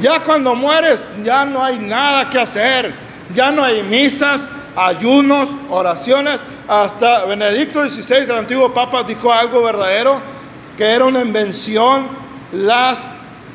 Ya 0.00 0.20
cuando 0.20 0.54
mueres, 0.54 1.06
ya 1.22 1.44
no 1.44 1.62
hay 1.62 1.78
nada 1.78 2.30
que 2.30 2.38
hacer. 2.38 2.94
Ya 3.34 3.50
no 3.50 3.64
hay 3.64 3.82
misas, 3.82 4.48
ayunos, 4.76 5.50
oraciones. 5.68 6.40
Hasta 6.68 7.26
Benedicto 7.26 7.86
XVI, 7.86 8.24
el 8.24 8.30
antiguo 8.30 8.72
Papa, 8.72 9.02
dijo 9.02 9.30
algo 9.30 9.62
verdadero 9.62 10.20
que 10.76 10.84
era 10.84 11.04
una 11.04 11.20
invención, 11.20 12.06
las 12.52 12.98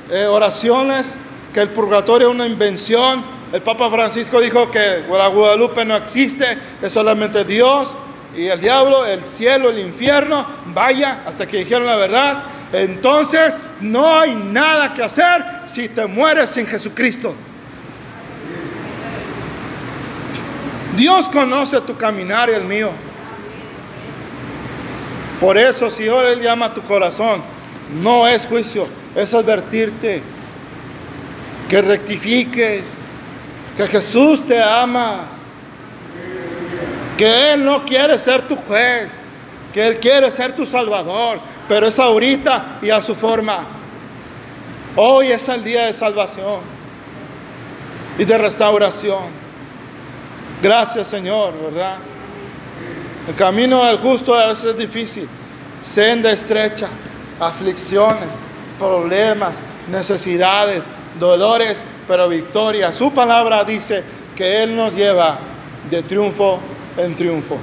eh, 0.10 0.26
oraciones, 0.26 1.16
que 1.54 1.62
el 1.62 1.70
purgatorio 1.70 2.30
es 2.30 2.36
una 2.36 2.48
invención. 2.48 3.24
El 3.52 3.62
Papa 3.62 3.90
Francisco 3.90 4.40
dijo 4.40 4.72
que 4.72 5.04
la 5.10 5.28
Guadalupe 5.28 5.84
no 5.86 5.96
existe, 5.98 6.58
es 6.82 6.94
solamente 6.94 7.44
Dios 7.44 7.90
y 8.36 8.48
el 8.48 8.62
diablo, 8.62 9.06
el 9.06 9.24
cielo, 9.26 9.70
el 9.70 9.80
infierno, 9.80 10.46
vaya, 10.68 11.24
hasta 11.26 11.46
que 11.46 11.58
dijeron 11.58 11.86
la 11.86 11.98
verdad. 11.98 12.44
Entonces 12.72 13.56
no 13.82 14.20
hay 14.20 14.36
nada 14.36 14.94
que 14.94 15.04
hacer 15.04 15.44
si 15.66 15.90
te 15.90 16.06
mueres 16.06 16.52
sin 16.52 16.66
Jesucristo. 16.66 17.36
Dios 20.96 21.28
conoce 21.30 21.82
tu 21.82 21.98
caminar 21.98 22.50
y 22.50 22.54
el 22.54 22.64
mío. 22.64 22.92
Por 25.42 25.58
eso, 25.58 25.90
si 25.90 26.08
hoy 26.08 26.34
Él 26.34 26.42
llama 26.42 26.68
a 26.68 26.74
tu 26.74 26.82
corazón, 26.84 27.42
no 28.02 28.28
es 28.28 28.46
juicio, 28.46 28.86
es 29.16 29.34
advertirte 29.34 30.22
que 31.72 31.82
rectifiques, 31.82 32.84
que 33.78 33.88
Jesús 33.88 34.46
te 34.46 34.62
ama, 34.62 35.22
que 37.18 37.54
Él 37.54 37.64
no 37.64 37.86
quiere 37.86 38.20
ser 38.20 38.46
tu 38.50 38.58
juez, 38.58 39.10
que 39.74 39.88
Él 39.88 40.00
quiere 40.02 40.30
ser 40.32 40.54
tu 40.54 40.66
salvador, 40.66 41.40
pero 41.70 41.88
es 41.88 41.98
ahorita 41.98 42.80
y 42.82 42.90
a 42.90 43.02
su 43.02 43.16
forma. 43.16 43.60
Hoy 44.98 45.28
es 45.28 45.48
el 45.48 45.64
día 45.64 45.86
de 45.86 45.94
salvación 45.94 46.60
y 48.20 48.26
de 48.26 48.38
restauración. 48.38 49.28
Gracias 50.62 51.08
Señor, 51.08 51.54
¿verdad? 51.72 52.00
El 53.30 53.36
camino 53.36 53.86
del 53.86 53.96
justo 54.00 54.36
a 54.36 54.48
veces 54.48 54.72
es 54.72 54.78
difícil, 54.78 55.30
senda 55.84 56.34
estrecha, 56.34 56.90
aflicciones, 57.40 58.28
problemas, 58.78 59.56
necesidades, 59.90 60.84
dolores, 61.20 61.78
pero 62.08 62.28
victoria. 62.30 62.92
Su 62.92 63.12
palabra 63.12 63.64
dice 63.64 64.04
que 64.36 64.64
Él 64.64 64.76
nos 64.76 64.96
lleva 64.96 65.38
de 65.90 66.04
triunfo 66.04 66.60
en 66.98 67.16
triunfo. 67.16 67.58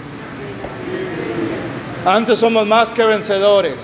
Antes 2.05 2.39
somos 2.39 2.67
más 2.67 2.91
que 2.91 3.05
vencedores 3.05 3.77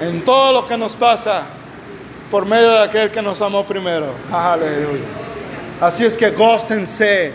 en 0.00 0.24
todo 0.24 0.52
lo 0.52 0.66
que 0.66 0.76
nos 0.78 0.96
pasa 0.96 1.44
por 2.30 2.46
medio 2.46 2.70
de 2.70 2.82
aquel 2.84 3.10
que 3.10 3.20
nos 3.20 3.42
amó 3.42 3.64
primero. 3.64 4.06
Así 5.80 6.04
es 6.04 6.16
que 6.16 6.30
gócense 6.30 7.32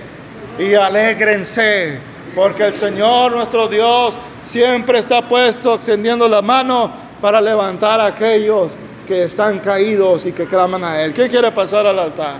y 0.57 0.73
alégrense 0.73 1.99
porque 2.33 2.65
el 2.65 2.75
Señor 2.75 3.31
nuestro 3.33 3.67
Dios 3.67 4.15
siempre 4.43 4.99
está 4.99 5.27
puesto 5.27 5.75
extendiendo 5.75 6.27
la 6.27 6.41
mano 6.41 6.91
para 7.21 7.41
levantar 7.41 7.99
a 7.99 8.07
aquellos 8.07 8.71
que 9.05 9.23
están 9.23 9.59
caídos 9.59 10.25
y 10.25 10.31
que 10.31 10.45
claman 10.45 10.83
a 10.83 11.01
Él. 11.01 11.13
¿Quién 11.13 11.29
quiere 11.29 11.51
pasar 11.51 11.85
al 11.85 11.99
altar? 11.99 12.37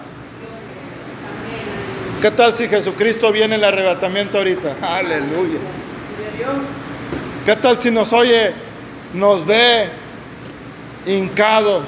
¿Qué 2.21 2.31
tal 2.31 2.53
si 2.53 2.67
Jesucristo 2.67 3.31
viene 3.31 3.55
en 3.55 3.61
el 3.61 3.63
arrebatamiento 3.63 4.37
ahorita? 4.37 4.75
Aleluya. 4.81 5.59
¿Qué 7.45 7.55
tal 7.55 7.79
si 7.79 7.91
nos 7.91 8.11
oye, 8.11 8.53
nos 9.13 9.45
ve 9.45 9.89
hincados? 11.05 11.85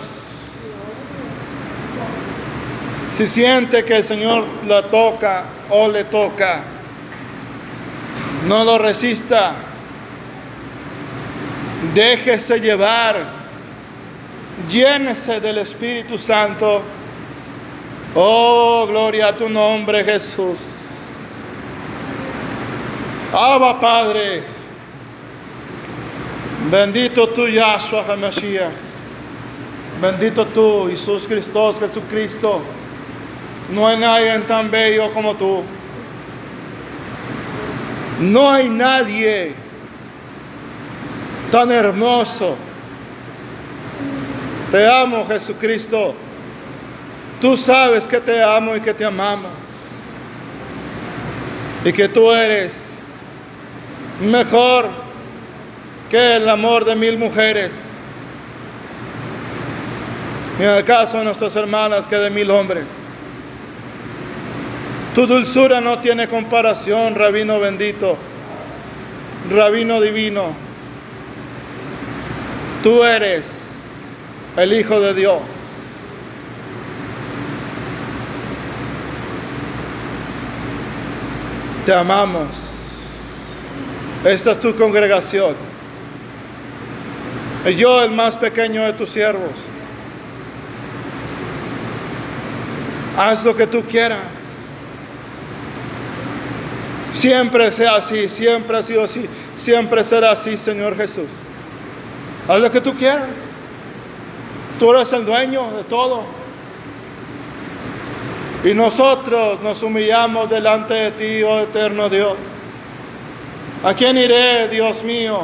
Si 3.12 3.28
siente 3.28 3.84
que 3.84 3.98
el 3.98 4.04
Señor 4.04 4.46
la 4.68 4.84
toca 4.84 5.46
o 5.70 5.88
le 5.88 6.04
toca 6.04 6.62
no 8.48 8.63
lo 8.63 8.78
resista. 8.78 9.54
Déjese 11.94 12.60
llevar. 12.60 13.37
Llénese 14.65 15.39
del 15.39 15.60
Espíritu 15.60 16.17
Santo. 16.17 16.82
Oh, 18.15 18.86
gloria 18.88 19.28
a 19.28 19.38
tu 19.38 19.48
nombre, 19.48 20.04
Jesús. 20.04 20.58
Abba, 23.32 23.80
Padre. 23.80 24.43
Bendito 26.72 27.30
tú, 27.30 27.48
Yahshua 27.48 28.04
HaMashiach. 28.08 28.74
Bendito 30.02 30.46
tú, 30.48 30.88
Jesús 30.89 31.26
Cristo, 31.28 31.74
Jesucristo. 31.74 32.62
No 33.70 33.88
hay 33.88 33.98
nadie 33.98 34.39
tan 34.48 34.70
bello 34.72 35.12
como 35.12 35.36
tú. 35.36 35.63
No 38.20 38.52
hay 38.52 38.70
nadie 38.70 39.54
tan 41.52 41.72
hermoso. 41.72 42.58
Te 44.72 44.86
amo, 44.86 45.26
Jesucristo. 45.26 46.14
Tú 47.42 47.56
sabes 47.56 48.08
que 48.08 48.20
te 48.20 48.44
amo 48.44 48.76
y 48.76 48.82
que 48.82 48.94
te 48.94 49.06
amamos. 49.06 49.52
Y 51.86 51.94
que 51.94 52.10
tú 52.10 52.32
eres 52.32 52.84
mejor 54.20 54.90
que 56.10 56.36
el 56.36 56.50
amor 56.50 56.84
de 56.84 56.96
mil 56.96 57.18
mujeres. 57.18 57.86
Y 60.60 60.64
en 60.64 60.70
el 60.70 60.84
caso 60.84 61.20
de 61.20 61.26
nuestras 61.26 61.56
hermanas, 61.56 62.08
que 62.08 62.18
de 62.18 62.30
mil 62.30 62.50
hombres. 62.52 62.86
Tu 65.15 65.26
dulzura 65.26 65.80
no 65.80 66.00
tiene 66.00 66.28
comparación, 66.28 67.15
rabino 67.15 67.60
bendito, 67.60 68.18
rabino 69.50 70.02
divino. 70.02 70.54
Tú 72.84 73.04
eres 73.04 73.77
el 74.58 74.74
Hijo 74.74 75.00
de 75.00 75.14
Dios. 75.14 75.38
Te 81.86 81.94
amamos. 81.94 82.50
Esta 84.26 84.52
es 84.52 84.60
tu 84.60 84.76
congregación. 84.76 85.56
Y 87.66 87.76
yo 87.76 88.02
el 88.02 88.12
más 88.12 88.36
pequeño 88.36 88.84
de 88.84 88.94
tus 88.94 89.10
siervos. 89.10 89.52
Haz 93.18 93.44
lo 93.46 93.56
que 93.56 93.68
tú 93.68 93.84
quieras. 93.84 94.20
Siempre 97.14 97.72
sea 97.74 97.96
así, 97.96 98.28
siempre 98.30 98.78
ha 98.78 98.84
sido 98.84 99.04
así, 99.06 99.28
siempre 99.56 100.04
será 100.04 100.32
así, 100.32 100.56
Señor 100.56 100.96
Jesús. 100.96 101.26
Haz 102.48 102.60
lo 102.60 102.70
que 102.70 102.82
tú 102.82 102.94
quieras. 102.94 103.46
Tú 104.80 104.92
eres 104.92 105.12
el 105.13 105.25
dueño 105.25 105.71
de 105.71 105.84
todo. 105.84 106.21
Y 108.63 108.73
nosotros 108.73 109.62
nos 109.62 109.82
humillamos 109.84 110.50
delante 110.50 110.94
de 110.94 111.12
ti, 111.12 111.44
oh 111.44 111.60
eterno 111.60 112.10
Dios. 112.10 112.36
¿A 113.84 113.94
quién 113.94 114.17
iré, 114.17 114.67
Dios 114.67 115.04
mío? 115.04 115.42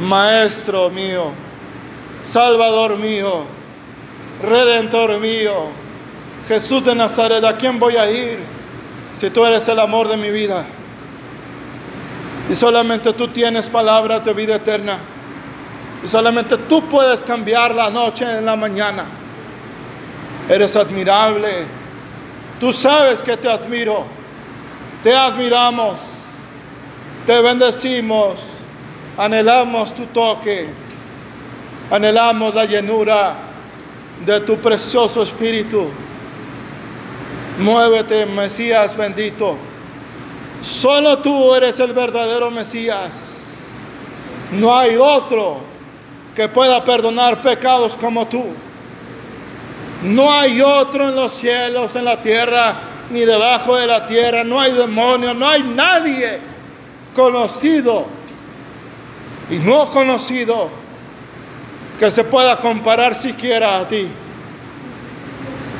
Maestro 0.00 0.90
mío, 0.90 1.30
Salvador 2.24 2.96
mío, 2.98 3.44
Redentor 4.42 5.18
mío, 5.20 5.68
Jesús 6.48 6.84
de 6.84 6.94
Nazaret, 6.94 7.42
¿a 7.44 7.56
quién 7.56 7.78
voy 7.78 7.96
a 7.96 8.10
ir 8.10 8.38
si 9.18 9.30
tú 9.30 9.44
eres 9.44 9.66
el 9.68 9.78
amor 9.78 10.08
de 10.08 10.16
mi 10.16 10.30
vida? 10.30 10.66
Y 12.50 12.54
solamente 12.54 13.12
tú 13.14 13.28
tienes 13.28 13.68
palabras 13.68 14.24
de 14.24 14.32
vida 14.32 14.56
eterna. 14.56 14.98
Y 16.04 16.08
solamente 16.08 16.56
tú 16.68 16.82
puedes 16.88 17.24
cambiar 17.24 17.74
la 17.74 17.90
noche 17.90 18.24
en 18.24 18.46
la 18.46 18.56
mañana. 18.56 19.04
Eres 20.48 20.76
admirable. 20.76 21.66
Tú 22.60 22.72
sabes 22.72 23.22
que 23.22 23.36
te 23.36 23.48
admiro. 23.48 24.04
Te 25.02 25.14
admiramos. 25.14 26.00
Te 27.26 27.40
bendecimos. 27.40 28.38
Anhelamos 29.18 29.94
tu 29.94 30.04
toque. 30.06 30.68
Anhelamos 31.90 32.54
la 32.54 32.64
llenura 32.64 33.36
de 34.24 34.40
tu 34.40 34.56
precioso 34.56 35.22
espíritu. 35.22 35.88
Muévete, 37.58 38.26
Mesías 38.26 38.96
bendito. 38.96 39.56
Solo 40.62 41.18
tú 41.18 41.54
eres 41.54 41.78
el 41.80 41.92
verdadero 41.92 42.50
Mesías. 42.50 43.32
No 44.52 44.76
hay 44.76 44.96
otro 44.96 45.75
que 46.36 46.48
pueda 46.48 46.84
perdonar 46.84 47.40
pecados 47.40 47.96
como 47.96 48.28
tú. 48.28 48.44
No 50.02 50.30
hay 50.30 50.60
otro 50.60 51.08
en 51.08 51.16
los 51.16 51.32
cielos, 51.32 51.96
en 51.96 52.04
la 52.04 52.20
tierra, 52.20 52.76
ni 53.10 53.20
debajo 53.20 53.74
de 53.76 53.86
la 53.86 54.06
tierra. 54.06 54.44
No 54.44 54.60
hay 54.60 54.72
demonio, 54.72 55.32
no 55.32 55.48
hay 55.48 55.62
nadie 55.62 56.38
conocido 57.14 58.06
y 59.50 59.56
no 59.56 59.90
conocido 59.90 60.68
que 61.98 62.10
se 62.10 62.22
pueda 62.22 62.58
comparar 62.58 63.14
siquiera 63.14 63.80
a 63.80 63.88
ti. 63.88 64.06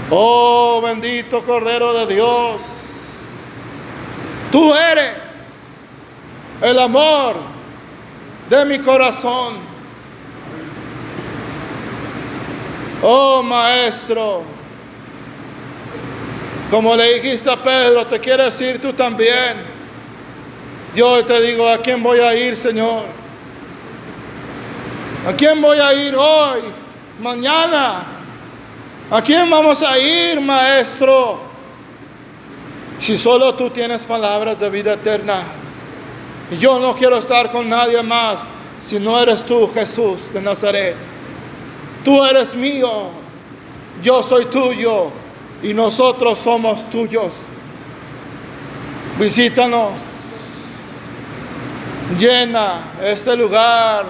Oh 0.09 0.81
bendito 0.83 1.43
Cordero 1.43 1.93
de 1.93 2.15
Dios. 2.15 2.61
Tú 4.51 4.75
eres 4.75 5.17
el 6.63 6.79
amor 6.79 7.37
de 8.49 8.65
mi 8.65 8.79
corazón. 8.79 9.76
Oh 13.03 13.43
Maestro, 13.43 14.43
como 16.71 16.97
le 16.97 17.21
dijiste 17.21 17.51
a 17.51 17.57
Pedro, 17.57 18.07
te 18.07 18.19
quiero 18.19 18.45
decir 18.45 18.81
tú 18.81 18.93
también. 18.93 19.77
Yo 20.95 21.25
te 21.25 21.41
digo, 21.43 21.69
¿a 21.69 21.79
quién 21.79 22.03
voy 22.03 22.21
a 22.21 22.35
ir, 22.35 22.57
Señor? 22.57 23.05
¿A 25.29 25.33
quién 25.35 25.61
voy 25.61 25.79
a 25.79 25.93
ir 25.93 26.17
hoy? 26.17 26.63
Mañana. 27.21 28.03
¿A 29.11 29.23
quién 29.23 29.49
vamos 29.51 29.83
a 29.83 29.99
ir, 29.99 30.41
Maestro? 30.41 31.41
Si 32.99 33.19
solo 33.19 33.55
tú 33.55 33.71
tienes 33.71 34.03
palabras 34.05 34.59
de 34.59 34.71
vida 34.71 34.95
eterna. 34.95 35.45
Y 36.51 36.57
yo 36.59 36.81
no 36.81 36.97
quiero 36.97 37.19
estar 37.19 37.53
con 37.53 37.69
nadie 37.69 38.03
más 38.03 38.45
si 38.81 39.01
no 39.01 39.21
eres 39.21 39.43
tú, 39.45 39.69
Jesús 39.75 40.33
de 40.33 40.41
Nazaret. 40.41 40.95
Tú 42.07 42.25
eres 42.25 42.55
mío, 42.55 43.09
yo 44.01 44.23
soy 44.23 44.45
tuyo 44.45 45.11
y 45.61 45.75
nosotros 45.75 46.39
somos 46.39 46.89
tuyos. 46.89 47.33
Visítanos, 49.19 49.91
llena 52.17 52.93
este 53.03 53.37
lugar 53.37 54.07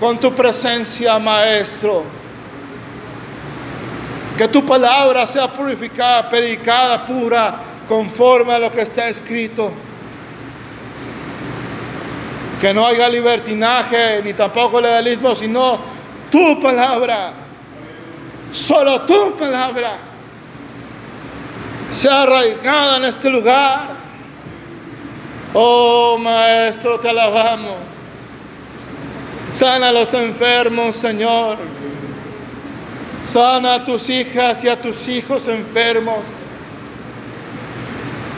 con 0.00 0.18
tu 0.18 0.32
presencia, 0.32 1.20
Maestro. 1.20 2.02
Que 4.36 4.48
tu 4.48 4.66
palabra 4.66 5.24
sea 5.28 5.46
purificada, 5.46 6.28
predicada, 6.28 7.06
pura, 7.06 7.60
conforme 7.86 8.54
a 8.54 8.58
lo 8.58 8.72
que 8.72 8.80
está 8.80 9.08
escrito. 9.08 9.70
Que 12.60 12.74
no 12.74 12.84
haya 12.84 13.08
libertinaje 13.08 14.20
ni 14.24 14.32
tampoco 14.32 14.80
legalismo, 14.80 15.36
sino 15.36 15.96
tu 16.30 16.60
palabra. 16.60 17.32
Solo 18.52 19.02
tu 19.02 19.36
palabra 19.36 20.08
sea 21.92 22.22
arraigada 22.22 22.98
en 22.98 23.04
este 23.04 23.30
lugar. 23.30 23.96
Oh 25.54 26.18
Maestro, 26.18 27.00
te 27.00 27.08
alabamos. 27.08 27.78
Sana 29.52 29.88
a 29.88 29.92
los 29.92 30.12
enfermos, 30.14 30.96
Señor. 30.96 31.56
Sana 33.26 33.74
a 33.74 33.84
tus 33.84 34.08
hijas 34.08 34.62
y 34.62 34.68
a 34.68 34.80
tus 34.80 35.08
hijos 35.08 35.48
enfermos. 35.48 36.20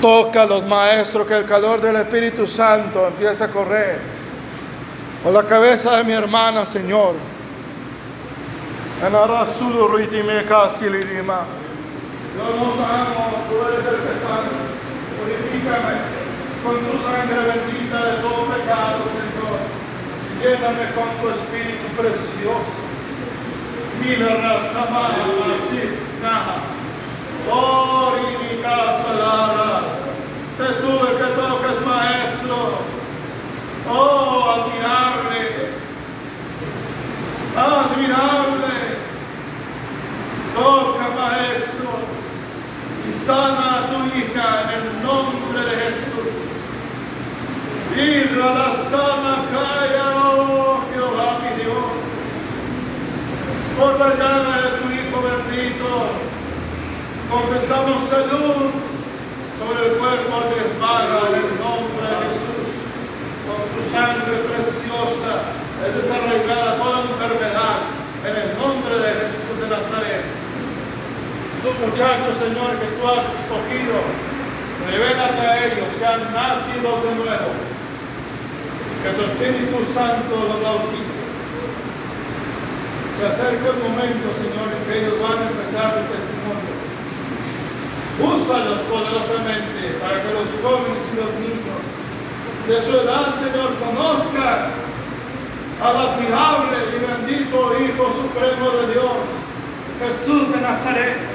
Toca 0.00 0.42
a 0.42 0.46
los 0.46 0.64
maestros, 0.64 1.26
que 1.26 1.34
el 1.34 1.44
calor 1.44 1.80
del 1.82 1.96
Espíritu 1.96 2.46
Santo 2.46 3.06
empiece 3.06 3.44
a 3.44 3.48
correr 3.48 3.98
por 5.22 5.34
la 5.34 5.44
cabeza 5.44 5.96
de 5.98 6.04
mi 6.04 6.12
hermana, 6.12 6.64
Señor. 6.64 7.14
En 9.02 9.12
Yo 12.36 12.44
no 12.56 12.68
amo, 12.84 13.24
tú 13.48 13.54
eres 13.66 13.84
el 13.86 13.98
que 14.06 14.14
sana. 14.20 14.52
Purifícame 15.18 15.94
con 16.62 16.76
tu 16.84 16.94
sangre 17.02 17.40
bendita 17.48 17.98
de 18.04 18.14
todo 18.20 18.44
pecado, 18.44 19.00
Señor. 19.16 19.60
Lléname 20.40 20.84
con 20.94 21.08
tu 21.20 21.28
Espíritu 21.30 21.86
precioso. 21.96 22.80
Mira, 24.00 24.36
raza, 24.36 24.82
así, 25.54 25.82
nada. 26.22 26.56
Oh, 27.50 28.12
mi 28.16 28.62
casa, 28.62 29.12
Lara. 29.14 29.82
Sé 30.56 30.66
tú 30.80 30.90
el 31.06 31.16
que 31.16 31.28
tocas, 31.40 31.80
maestro. 31.86 32.78
Oh, 33.90 34.50
admirable. 34.50 35.70
Admirable. 37.56 38.76
Toca, 40.54 41.08
maestro. 41.08 41.90
Y 43.08 43.12
sana 43.30 43.68
a 43.78 43.86
tu 43.90 43.98
hija 44.18 44.48
en 44.62 44.70
el 44.80 44.86
nombre 45.06 45.60
de 45.68 45.74
Jesús. 45.82 46.28
Irra 47.96 48.48
la 48.58 48.70
sana 48.90 49.34
calla, 49.52 50.06
oh 50.16 50.80
Jehová 50.90 51.28
mi 51.42 51.50
Dios. 51.62 51.90
Por 53.78 53.92
la 54.00 54.10
llama 54.20 54.54
de 54.62 54.70
tu 54.78 54.84
Hijo 54.96 55.18
bendito 55.30 55.90
confesamos 57.30 58.08
salud 58.08 58.70
sobre 59.60 59.78
el 59.86 59.92
cuerpo 60.02 60.36
de 60.50 60.56
hermana 60.64 61.18
en 61.28 61.34
el 61.44 61.50
nombre 61.66 62.06
de 62.10 62.16
Jesús. 62.26 62.68
Con 63.46 63.60
tu 63.72 63.80
sangre 63.94 64.34
preciosa 64.50 65.32
es 65.86 65.92
desarraigada 66.02 66.78
toda 66.78 67.02
enfermedad 67.12 67.78
en 68.28 68.34
el 68.42 68.48
nombre 68.58 68.94
de 68.98 69.10
Jesús 69.20 69.54
de 69.60 69.68
Nazaret. 69.68 70.39
Tus 71.60 71.76
muchachos, 71.76 72.40
Señor, 72.40 72.72
que 72.80 72.88
tú 72.96 73.04
has 73.04 73.20
escogido, 73.36 74.00
revélate 74.88 75.44
a 75.44 75.66
ellos, 75.66 75.84
sean 75.98 76.32
nacidos 76.32 77.04
de 77.04 77.12
nuevo. 77.20 77.52
Que 79.04 79.10
tu 79.12 79.22
Espíritu 79.28 79.76
Santo 79.92 80.40
los 80.40 80.56
bautice. 80.64 81.20
Se 83.20 83.26
acerca 83.28 83.76
el 83.76 83.80
momento, 83.84 84.32
Señor, 84.40 84.72
en 84.72 84.80
que 84.88 85.04
ellos 85.04 85.20
van 85.20 85.36
a 85.36 85.52
empezar 85.52 86.00
el 86.00 86.08
testimonio. 86.08 86.72
Úsalos 88.24 88.80
poderosamente 88.88 90.00
para 90.00 90.16
que 90.24 90.32
los 90.32 90.48
jóvenes 90.64 91.04
y 91.12 91.16
los 91.20 91.32
niños 91.44 91.80
de 92.68 92.76
su 92.88 93.04
edad, 93.04 93.36
Señor, 93.36 93.76
conozcan 93.84 94.72
al 95.84 95.96
admirable 96.08 96.76
y 96.88 97.04
bendito 97.04 97.56
Hijo 97.84 98.16
Supremo 98.16 98.70
de 98.80 98.92
Dios, 98.92 99.12
Jesús 100.00 100.54
de 100.54 100.60
Nazaret. 100.62 101.29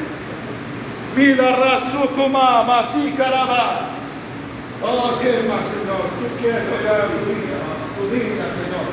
Mila 1.16 1.56
Rasukuma 1.56 2.64
Masikaraba. 2.64 3.90
Oh, 4.84 5.18
qué 5.22 5.48
más, 5.48 5.64
Señor. 5.72 6.12
Tú 6.20 6.26
quieres 6.42 6.64
pegar 6.64 7.08
tu 7.08 7.20
vida, 7.32 7.60
tu 7.98 8.04
vida, 8.12 8.46
Señor. 8.60 8.88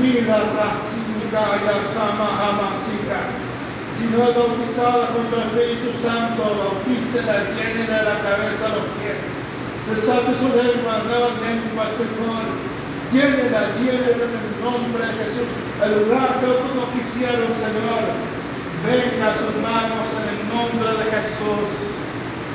Mila 0.00 0.38
Rasika 0.58 1.58
Yasama 1.64 2.28
Hamasika 2.38 3.48
si 3.98 4.06
no 4.14 4.30
es 4.30 4.36
bautizada 4.36 5.10
con 5.10 5.26
el 5.26 5.58
Espíritu 5.58 5.90
Santo, 5.98 6.38
bautícela, 6.38 7.50
llénela 7.50 8.06
la 8.06 8.22
cabeza 8.22 8.70
a 8.70 8.78
los 8.78 8.86
pies. 8.94 9.18
Desate 9.90 10.38
su 10.38 10.54
lengua 10.54 11.02
nuevamente, 11.02 11.66
Señor. 11.98 12.46
Llénela, 13.10 13.74
llénela 13.74 14.22
en 14.22 14.38
el 14.38 14.54
nombre 14.62 15.02
de 15.02 15.12
Jesús. 15.18 15.50
El 15.82 15.90
lugar 15.98 16.38
que 16.38 16.46
otros 16.46 16.72
no 16.78 16.86
quisieron, 16.94 17.50
Señor. 17.58 18.06
Venga 18.86 19.32
a 19.32 19.38
sus 19.38 19.54
manos 19.62 20.06
en 20.18 20.26
el 20.34 20.40
nombre 20.48 20.90
de 20.98 21.10
Jesús. 21.10 21.68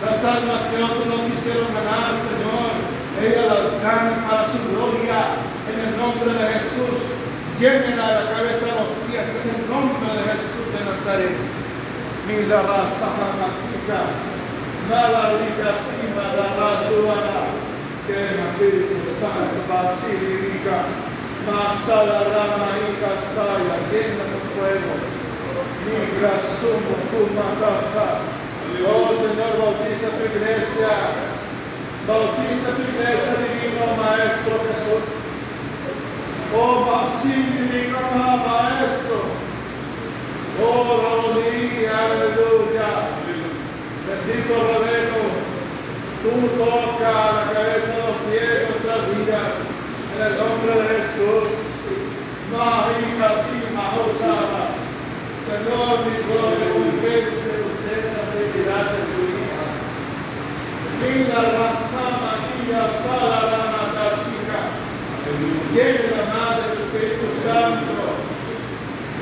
Las 0.04 0.24
almas 0.24 0.62
que 0.70 0.84
otros 0.84 1.08
no 1.08 1.26
quisieron 1.32 1.68
ganar, 1.74 2.16
Señor 2.22 3.04
ella 3.22 3.46
las 3.46 3.80
gane 3.84 4.26
para 4.28 4.50
su 4.50 4.58
gloria, 4.74 5.38
en 5.70 5.78
el 5.80 5.98
nombre 5.98 6.34
de 6.34 6.46
Jesús. 6.60 6.98
Llénela 7.60 8.26
la 8.26 8.32
cabeza 8.34 8.66
a 8.74 8.84
los 8.84 8.92
pies, 9.06 9.22
en 9.22 9.50
el 9.54 9.70
nombre 9.70 10.10
de 10.18 10.24
Jesús 10.34 10.66
de 10.74 10.82
Nazaret. 10.82 11.38
Mila 12.28 12.64
raza 12.64 13.08
mamasica, 13.14 14.18
mala 14.90 15.38
rica 15.38 15.78
sima 15.86 16.34
la 16.34 16.48
rasuana, 16.58 17.54
que 18.08 18.18
el 18.18 18.40
Espíritu 18.44 18.98
Santo, 19.22 19.62
basílica, 19.70 20.90
masala 21.46 22.28
rama 22.34 22.70
y 22.82 22.98
casaya, 22.98 23.78
llena 23.92 24.26
de 24.26 24.40
fuego. 24.58 25.13
Migra 25.86 26.40
sumo 26.60 26.96
tu 27.12 27.22
casa. 27.36 28.08
Oh 28.88 29.14
Señor, 29.16 29.54
bautiza 29.60 30.08
tu 30.16 30.24
iglesia. 30.24 30.94
Bautiza 32.08 32.70
tu 32.76 32.82
iglesia, 32.82 33.34
divino 33.44 33.96
Maestro 33.98 34.60
Jesús. 34.68 35.06
Oh, 36.56 36.86
basílica, 36.86 38.02
Maestro. 38.46 39.20
Oh, 40.62 41.34
aleluya, 41.34 41.98
aleluya. 42.06 42.90
Bendito 44.08 44.54
Rabeno, 44.54 45.24
tú 46.22 46.34
toca 46.58 47.12
la 47.32 47.54
cabeza 47.54 47.92
de 47.92 48.04
los 48.04 48.18
pies 48.30 48.50
de 48.50 48.68
nuestras 48.70 49.02
vidas. 49.16 49.56
En 50.16 50.22
el 50.22 50.38
nombre 50.38 50.74
de 50.76 50.88
Jesús. 50.96 51.64
María, 52.52 53.44
sí, 53.44 53.74
Mahosaba. 53.74 54.93
Señor, 55.54 56.02
mi 56.10 56.18
gloria, 56.26 56.66
convence 56.74 57.46
usted 57.62 58.04
la 58.10 58.26
debilidad 58.34 58.86
de 58.90 59.02
su 59.06 59.20
hija. 59.30 59.66
La 61.30 61.70
sama, 61.94 62.32
mira 62.58 62.90
sala, 63.06 63.40
la 63.54 63.62
matasica. 63.70 64.60
Tiene 65.74 66.10
la 66.10 66.26
madre 66.34 66.74
su 66.74 66.82
Espíritu 66.90 67.30
Santo. 67.46 68.18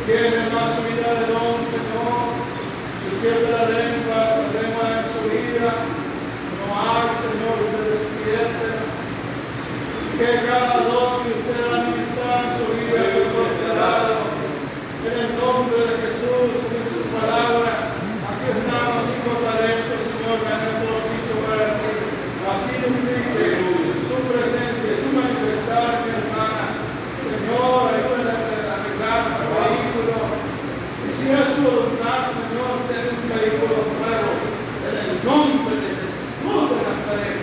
Tiene 0.06 0.40
más 0.56 0.72
vida 0.88 1.10
de 1.20 1.26
don, 1.36 1.60
Señor. 1.68 2.32
Despierta 3.04 3.52
la 3.52 3.64
lengua, 3.76 4.18
esa 4.32 4.48
lengua 4.56 4.86
en 4.88 5.06
su 5.12 5.20
vida. 5.28 5.70
No 6.60 6.68
hay, 6.80 7.12
Señor, 7.28 7.56
que 7.60 7.76
te 7.76 7.84
despierte. 7.92 8.68
Que 10.16 10.48
cada 10.48 10.80
don 10.88 11.12
que 11.24 11.32
usted 11.44 11.60
ha 11.60 11.76
administrado 11.76 12.40
en 12.48 12.54
su 12.56 12.66
vida 12.72 13.00
sea 13.04 13.32
prosperado. 13.36 14.16
En 15.02 15.18
el 15.18 15.34
nombre 15.34 15.82
de 15.82 15.96
Jesús, 15.98 16.62
en 16.62 16.86
su 16.94 17.10
palabra. 17.10 17.90
Aquí 18.30 18.46
estamos 18.54 19.02
cinco 19.10 19.34
talentos, 19.42 19.98
Señor, 19.98 20.46
en 20.46 20.60
nuestro 20.62 20.94
sitio 21.10 21.36
para 21.42 21.74
ti. 21.82 21.90
Así 22.46 22.74
implique 22.86 23.66
su 24.06 24.18
presencia, 24.30 24.92
su 25.02 25.10
manifestar, 25.18 26.06
mi 26.06 26.10
hermana. 26.22 26.66
Señor, 27.26 27.98
ayúdame 27.98 28.62
a 28.62 28.78
arreglar 28.78 29.22
su 29.42 29.46
vehículo. 29.58 30.18
Y 31.02 31.10
si 31.18 31.26
es 31.34 31.50
su 31.50 31.62
voluntad, 31.66 32.30
Señor, 32.38 32.86
ten 32.86 33.06
un 33.10 33.26
vehículo 33.26 33.78
nuevo. 33.98 34.32
En 34.86 34.96
el 35.02 35.14
nombre 35.26 35.82
de 35.82 35.92
Jesús 35.98 36.30
de 36.46 36.78
Nazaret. 36.78 37.42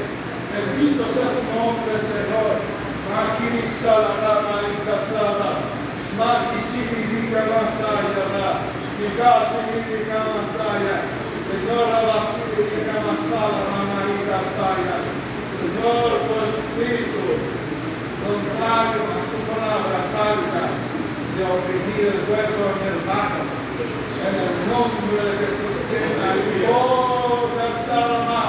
Bendito 0.54 1.02
sea 1.10 1.26
su 1.34 1.42
nombre, 1.58 1.94
Señor. 2.06 2.54
Aquí 3.18 3.66
salarama 3.82 4.62
y 4.62 4.74
casada. 4.86 5.50
Maki 6.18 6.60
significa 6.66 7.46
masaya. 7.46 8.48
Mi 8.98 9.06
casa 9.14 9.54
significa 9.54 10.18
masaya. 10.34 10.96
Señor, 11.46 11.86
la 11.88 12.18
significa 12.34 12.94
masala, 13.06 13.60
mamá 13.70 14.00
y 14.02 14.18
casaya. 14.26 14.96
Señor, 15.62 16.10
tu 16.26 16.34
espíritu 16.42 17.22
contrario 18.18 19.02
a 19.14 19.20
su 19.30 19.38
palabra 19.46 19.98
salga 20.10 20.64
de 21.34 21.42
oprimir 21.46 22.02
el 22.14 22.20
cuerpo 22.26 22.60
de 22.66 22.74
mi 22.78 22.86
hermano. 22.98 23.40
En 24.26 24.34
el 24.34 24.54
nombre 24.66 25.22
de 25.22 25.34
Jesús, 25.38 25.74
que 25.88 26.00
la 26.18 26.34
oh, 26.74 27.48
Salama, 27.86 28.42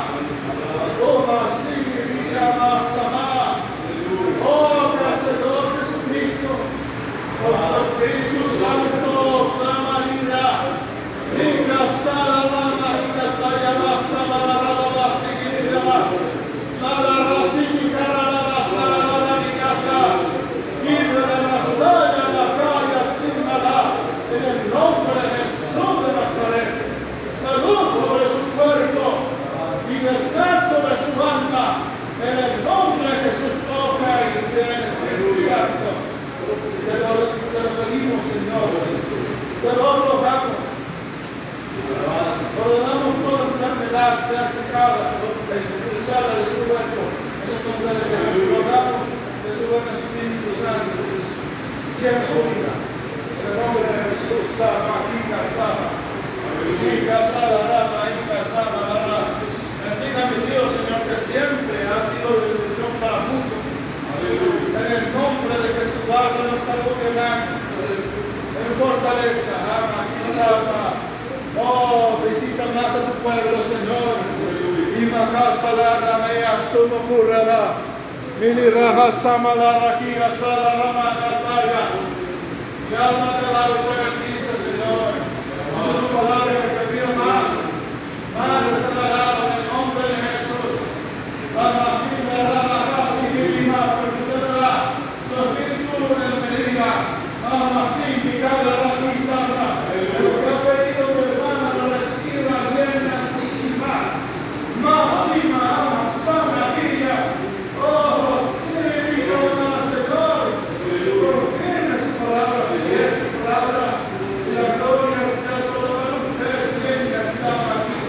toma, 1.00 1.40
sigue, 1.62 2.02
vida, 2.12 2.46
más 2.60 2.92
amada. 2.98 3.50
Oh, 4.44 4.90
Señor 5.24 5.64
Jesucristo, 5.80 6.52
con 7.40 7.56
tu 7.70 8.04
Espíritu 8.04 8.44
Santo, 8.60 9.54
Samarina, 9.60 10.46
Rica, 11.38 11.80
Salama, 12.04 12.64
Rica, 13.00 13.26
Sayama, 13.40 13.92
Samarana, 14.10 15.06
sigue, 15.22 15.64
vida, 15.64 15.82
la 16.82 16.92
la 17.04 17.16
rasini, 17.30 17.92
cara, 17.92 18.24
la 18.34 18.42
la 18.52 18.62
sala, 18.72 19.00
la 19.10 19.18
la 19.28 19.38
casa, 19.62 20.00
vive 20.84 21.22
la 21.30 21.40
masaya, 21.48 22.24
la 22.36 22.46
calle, 22.60 23.02
sin 23.20 23.46
nada, 23.46 23.78
en 24.34 24.44
el 24.52 24.60
nombre 24.74 25.20
de 25.22 25.40
Jesús 25.40 25.96
de 26.04 26.10
Nazaret. 26.20 26.72
Salud 27.44 27.86
sobre 28.00 28.26
su 28.36 28.44
cuerpo, 28.58 29.06
libertad 29.90 30.58
sobre 30.72 30.96
su 31.06 31.12
alma, 31.22 31.68
en 32.20 32.38
el 32.38 32.64
nombre 32.66 33.08
de 33.10 33.20
Jesús 33.32 33.56
toca 33.68 34.12
y 34.28 34.54
viene 34.54 34.88
Santo. 35.50 35.89
Te 36.86 36.93
lo, 37.02 37.10
te 37.26 37.58
lo 37.58 37.72
pedimos, 37.82 38.22
Señor, 38.30 38.70
te 38.70 39.72
lo 39.74 39.88
rogamos. 40.06 40.62
Ordenamos 42.60 43.18
toda 43.26 43.50
enfermedad 43.50 44.30
sea 44.30 44.45
secada, 44.54 45.18
expulsada 45.50 46.38
de 46.38 46.43
su 46.54 46.70
cuerpo, 46.70 47.02
en 47.02 47.50
el 47.50 47.62
nombre 47.66 47.97
de 47.97 48.06
Jesús. 48.14 48.45
Rogamos 48.45 49.10
de 49.10 49.52
su 49.58 49.64
buen 49.74 49.89
Espíritu 49.89 50.50
Santo, 50.62 51.02
llena 51.97 52.30
su 52.30 52.39
vida. 52.45 52.74
En 52.78 53.45
el 53.50 53.56
nombre 53.58 53.89
de 53.89 54.02
Jesús, 54.06 54.54
Sama, 54.54 55.02
Hija, 55.18 55.41
Sama. 55.58 55.89
Hija, 56.78 57.18
Sama, 57.34 57.60
Rama, 57.74 58.02
Hija, 58.06 58.39
Sama, 58.54 58.82
Rama. 58.86 59.41
Bendiga 59.82 60.30
mi 60.30 60.45
Dios, 60.45 60.78
Señor, 60.78 61.02
que 61.10 61.18
siempre 61.26 61.78
ha 61.89 62.06
sido 62.06 62.38
bendición 62.38 62.93
para 63.02 63.26
muchos. 63.26 64.59
En 64.80 64.92
el 64.96 65.06
nombre 65.14 65.56
de 65.60 65.70
Jesús, 65.78 66.02
guárdanos, 66.08 66.64
salud 66.64 66.96
y 67.04 67.08
en 68.60 68.74
fortaleza, 68.80 69.56
ama, 69.78 70.02
Sama. 70.36 71.10
Oh, 71.58 72.20
visita 72.24 72.66
más 72.76 72.96
a 72.96 73.06
tu 73.08 73.14
pueblo, 73.24 73.58
Señor. 73.68 74.16
Y 74.98 75.06
Makasa 75.06 75.74
la 75.74 76.00
ramea 76.00 76.60
sumo 76.72 77.00
currara. 77.08 77.74
Mini 78.40 78.70
raja 78.70 79.12
sama 79.12 79.56
la 79.56 79.80
raquía 79.80 80.32
sala 80.40 80.76
rama 80.76 81.18
casaya. 81.20 81.84
Mi 82.90 82.96
alma 82.96 83.40
te 83.40 83.48
la 83.52 83.68
bendice, 83.68 84.54
Señor. 84.64 85.12
Dice 85.76 86.00
tu 86.00 86.08
palabra 86.16 86.52
que 86.52 86.70
te 86.76 86.86
pido 86.92 87.10
más. 87.20 87.52
Madre 88.38 88.80
sagrada, 88.80 89.44
en 89.44 89.54
el 89.60 89.68
nombre 89.68 90.08
de 90.08 90.16
Jesús. 90.16 90.72
Rama 91.56 92.00
sima 92.00 92.38
rama 92.48 92.78
casi 92.92 93.28
divina, 93.36 94.00
perdona. 94.00 94.72
Tu 95.28 95.36
espíritu 95.44 95.96
me 96.40 96.72
diga. 96.72 97.20
Rama 97.50 97.89
sima 97.97 98.50
rama 98.62 99.14
sama. 99.26 99.68
Lo 100.22 100.32
que 100.38 100.50
ha 100.50 100.58
pedido 100.66 101.06
tu 101.14 101.20
hermana 101.26 101.74
lo 101.78 101.86
reciba 101.97 102.58
bien 102.76 103.04
así 103.18 103.47
y 103.66 103.80
más. 103.82 104.10
Máxima 104.84 105.62
ama 105.82 106.04
sana 106.24 106.66
guía. 106.78 107.18
Oh, 107.82 108.38
significa 108.70 109.38
más 109.58 109.89
Señor. 109.89 110.45
Confirme 111.10 111.95
su 112.06 112.12
palabra, 112.22 112.62
si 112.70 112.80
es 112.93 113.14
su 113.18 113.28
palabra. 113.41 113.86
Y 114.45 114.52
la 114.54 114.66
gloria 114.78 115.24
sea 115.41 115.58
sobre 115.70 116.06
usted, 116.22 116.60
quien 116.82 117.02
ya 117.12 117.22
está 117.34 117.54
aquí. 117.82 118.00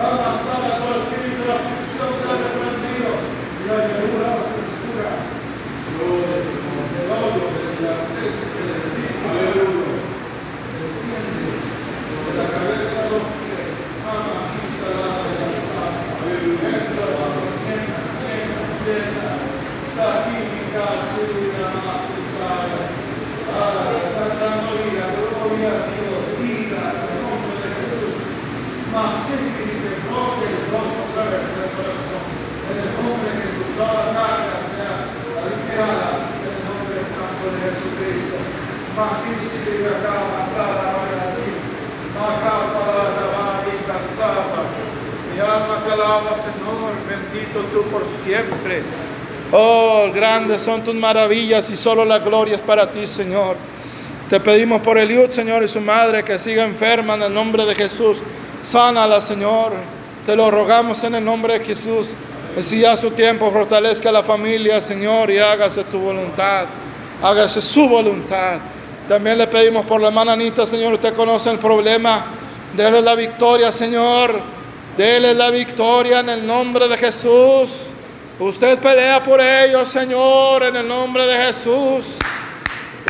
Ama 0.00 0.30
sana 0.40 0.70
por 0.80 0.92
el 0.96 1.02
espíritu, 1.04 1.42
la 1.48 1.56
aflicción 1.60 2.10
se 2.16 2.24
ha 2.24 2.34
reprendido. 2.42 3.10
Y 3.60 3.62
la 3.68 3.76
llanura, 3.76 4.28
la 4.40 4.44
frescura. 4.48 5.10
Gloria, 5.90 6.36
el 6.40 7.10
óleo 7.12 7.46
de 7.52 7.82
la 7.84 7.94
sed 8.08 8.32
del 8.54 8.68
espíritu. 8.76 9.24
Aleluya. 9.30 10.00
Desciende 10.74 11.48
de 12.24 12.32
la 12.38 12.46
cabeza 12.54 12.98
a 13.04 13.10
los 13.12 13.26
pies. 13.40 13.74
Ama 14.04 14.36
y 14.58 14.68
salada 14.78 15.22
de 15.28 15.34
la 15.40 15.50
sal. 15.70 15.94
Entra, 16.30 16.68
entra, 16.70 17.06
entra, 18.30 18.64
entra. 18.96 19.30
Sacrifica, 19.96 20.84
segura, 21.12 21.68
matizada. 21.84 22.80
Ah, 23.50 23.92
está 24.00 24.24
dando 24.40 24.70
vida, 24.80 25.04
gloria 25.12 25.70
a 25.76 25.84
Dios, 25.90 26.22
vida, 26.40 26.80
en 26.80 27.04
el 27.04 27.16
nombre 27.20 27.56
de 27.60 27.70
Jesús. 27.76 28.16
Mas 28.94 29.12
significa 29.26 29.90
no 30.08 30.38
que 30.40 30.46
el 30.48 30.64
gozo 30.72 31.02
mueve 31.12 31.36
el 31.36 31.70
corazón. 31.76 32.24
En 32.70 32.76
el 32.80 32.90
nombre 32.96 33.28
de 33.28 33.36
Jesús, 33.44 33.68
toda 33.76 34.14
carga 34.16 34.56
sea 34.72 34.94
aliviada 35.36 36.08
en 36.40 36.48
el 36.48 36.62
nombre 36.64 36.98
santo 37.12 37.44
de 37.52 37.58
Jesucristo. 37.60 38.38
Maquisi 38.96 39.58
de 39.66 39.90
acá, 39.90 40.16
masada, 40.32 40.96
así. 41.26 41.50
Macasa, 42.16 42.82
la 43.18 43.26
barriga, 43.34 43.96
saba. 44.16 44.62
Mi 45.28 45.38
alma 45.38 45.76
te 45.84 45.90
alaba, 45.92 46.32
Señor, 46.34 46.92
bendito 47.06 47.58
tú 47.70 47.82
por 47.90 48.02
siempre. 48.24 48.82
Oh, 49.52 50.08
grandes 50.14 50.62
son 50.62 50.84
tus 50.84 50.94
maravillas 50.94 51.70
y 51.70 51.76
solo 51.76 52.04
la 52.04 52.20
gloria 52.20 52.56
es 52.56 52.60
para 52.60 52.90
ti, 52.92 53.06
Señor. 53.06 53.56
Te 54.28 54.38
pedimos 54.38 54.80
por 54.82 54.96
Eliud, 54.96 55.30
Señor, 55.30 55.64
y 55.64 55.68
su 55.68 55.80
madre 55.80 56.22
que 56.22 56.38
siga 56.38 56.64
enferma 56.64 57.14
en 57.14 57.22
el 57.22 57.34
nombre 57.34 57.64
de 57.66 57.74
Jesús. 57.74 58.18
Sánala, 58.62 59.20
Señor. 59.20 59.72
Te 60.24 60.36
lo 60.36 60.50
rogamos 60.50 61.02
en 61.02 61.16
el 61.16 61.24
nombre 61.24 61.58
de 61.58 61.64
Jesús. 61.64 62.14
Si 62.60 62.84
su 62.96 63.10
tiempo 63.10 63.50
fortalezca 63.50 64.12
la 64.12 64.22
familia, 64.22 64.80
Señor, 64.80 65.30
y 65.30 65.38
hágase 65.38 65.82
tu 65.84 65.98
voluntad. 65.98 66.66
Hágase 67.22 67.60
su 67.60 67.88
voluntad. 67.88 68.58
También 69.08 69.38
le 69.38 69.48
pedimos 69.48 69.84
por 69.86 70.00
la 70.00 70.08
hermana 70.08 70.34
Anita, 70.34 70.64
Señor. 70.64 70.94
Usted 70.94 71.14
conoce 71.14 71.50
el 71.50 71.58
problema. 71.58 72.26
Dele 72.76 73.02
la 73.02 73.16
victoria, 73.16 73.72
Señor. 73.72 74.40
Dele 74.96 75.34
la 75.34 75.50
victoria 75.50 76.20
en 76.20 76.28
el 76.28 76.46
nombre 76.46 76.86
de 76.86 76.96
Jesús. 76.96 77.70
Usted 78.40 78.78
pelea 78.78 79.22
por 79.22 79.38
ellos, 79.38 79.90
Señor, 79.90 80.62
en 80.62 80.76
el 80.76 80.88
nombre 80.88 81.26
de 81.26 81.44
Jesús. 81.44 82.06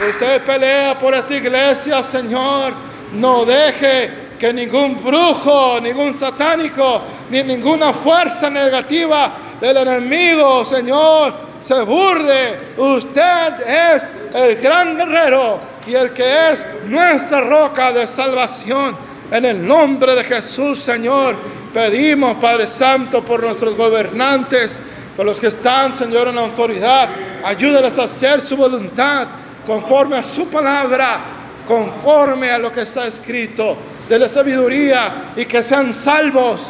Usted 0.08 0.42
pelea 0.42 0.98
por 0.98 1.14
esta 1.14 1.36
iglesia, 1.36 2.02
Señor. 2.02 2.72
No 3.12 3.44
deje 3.44 4.10
que 4.40 4.52
ningún 4.52 5.00
brujo, 5.04 5.78
ningún 5.80 6.14
satánico, 6.14 7.02
ni 7.30 7.44
ninguna 7.44 7.92
fuerza 7.92 8.50
negativa 8.50 9.34
del 9.60 9.76
enemigo, 9.76 10.64
Señor, 10.64 11.32
se 11.60 11.80
burle. 11.82 12.58
Usted 12.76 13.60
es 13.68 14.12
el 14.34 14.56
gran 14.56 14.96
guerrero 14.96 15.60
y 15.86 15.94
el 15.94 16.12
que 16.12 16.50
es 16.50 16.66
nuestra 16.86 17.42
roca 17.42 17.92
de 17.92 18.04
salvación. 18.04 18.96
En 19.30 19.44
el 19.44 19.64
nombre 19.64 20.16
de 20.16 20.24
Jesús, 20.24 20.82
Señor, 20.82 21.36
pedimos, 21.72 22.36
Padre 22.38 22.66
Santo, 22.66 23.22
por 23.22 23.44
nuestros 23.44 23.76
gobernantes, 23.76 24.82
por 25.20 25.26
los 25.26 25.38
que 25.38 25.48
están, 25.48 25.92
Señor, 25.92 26.28
en 26.28 26.36
la 26.36 26.40
autoridad. 26.40 27.10
Ayúdales 27.44 27.98
a 27.98 28.04
hacer 28.04 28.40
su 28.40 28.56
voluntad 28.56 29.28
conforme 29.66 30.16
a 30.16 30.22
su 30.22 30.48
palabra, 30.48 31.20
conforme 31.68 32.50
a 32.50 32.56
lo 32.56 32.72
que 32.72 32.80
está 32.80 33.06
escrito, 33.06 33.76
de 34.08 34.18
la 34.18 34.30
sabiduría 34.30 35.32
y 35.36 35.44
que 35.44 35.62
sean 35.62 35.92
salvos, 35.92 36.62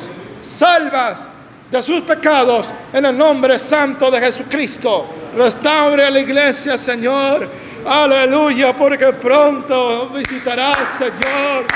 salvas 0.43 1.29
de 1.71 1.81
sus 1.81 2.01
pecados 2.01 2.67
en 2.93 3.05
el 3.05 3.17
nombre 3.17 3.57
santo 3.57 4.11
de 4.11 4.21
Jesucristo. 4.21 5.07
Restaure 5.37 6.07
a 6.07 6.11
la 6.11 6.19
iglesia, 6.19 6.77
Señor. 6.77 7.49
Aleluya, 7.87 8.77
porque 8.77 9.13
pronto 9.13 10.09
visitarás, 10.09 10.89
Señor. 10.99 11.67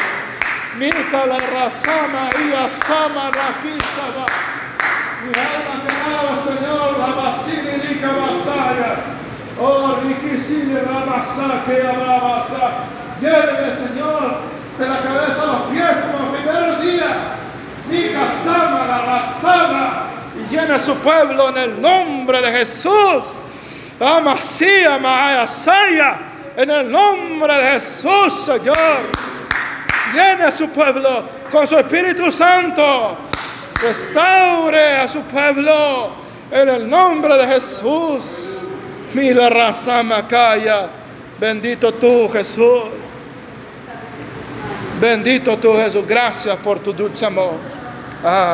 Mika 0.76 1.24
la 1.24 1.38
razama 1.38 2.30
y 2.44 2.52
asama 2.52 3.30
la. 3.30 4.63
Oh, 9.60 9.96
riquísimo 10.02 10.78
rabasa 10.80 11.64
que 11.66 11.80
ababasa. 11.80 12.84
Lléveme, 13.20 13.76
Señor, 13.76 14.38
de 14.78 14.88
la 14.88 14.98
cabeza 14.98 15.42
a 15.42 15.46
los 15.46 15.62
pies 15.70 15.90
como 16.02 16.24
los 16.24 16.36
primeros 16.36 16.82
días. 16.82 17.16
Mika 17.88 18.28
sama 18.44 18.86
la 18.86 20.08
y 20.36 20.54
llena 20.54 20.78
su 20.78 20.94
pueblo 20.96 21.50
en 21.50 21.58
el 21.58 21.80
nombre 21.80 22.40
de 22.40 22.50
Jesús. 22.50 23.24
Amasía, 24.00 24.98
Maayasaya, 24.98 26.18
en 26.56 26.70
el 26.70 26.90
nombre 26.90 27.54
de 27.54 27.70
Jesús, 27.72 28.44
Señor. 28.44 28.98
Llena 30.12 30.50
su 30.50 30.68
pueblo 30.70 31.28
con 31.52 31.68
su 31.68 31.78
Espíritu 31.78 32.32
Santo. 32.32 33.18
Restaure 33.80 34.98
a 34.98 35.08
su 35.08 35.20
pueblo 35.22 36.10
en 36.50 36.68
el 36.68 36.88
nombre 36.88 37.36
de 37.36 37.46
Jesús. 37.46 38.22
Mila 39.12 39.48
raza 39.48 40.02
macaya. 40.02 40.88
Bendito 41.38 41.92
tú, 41.94 42.28
Jesús. 42.32 42.84
Bendito 45.00 45.56
tú, 45.58 45.74
Jesús. 45.74 46.04
Gracias 46.06 46.56
por 46.58 46.78
tu 46.80 46.92
dulce 46.92 47.26
amor. 47.26 47.54
Ah. 48.24 48.52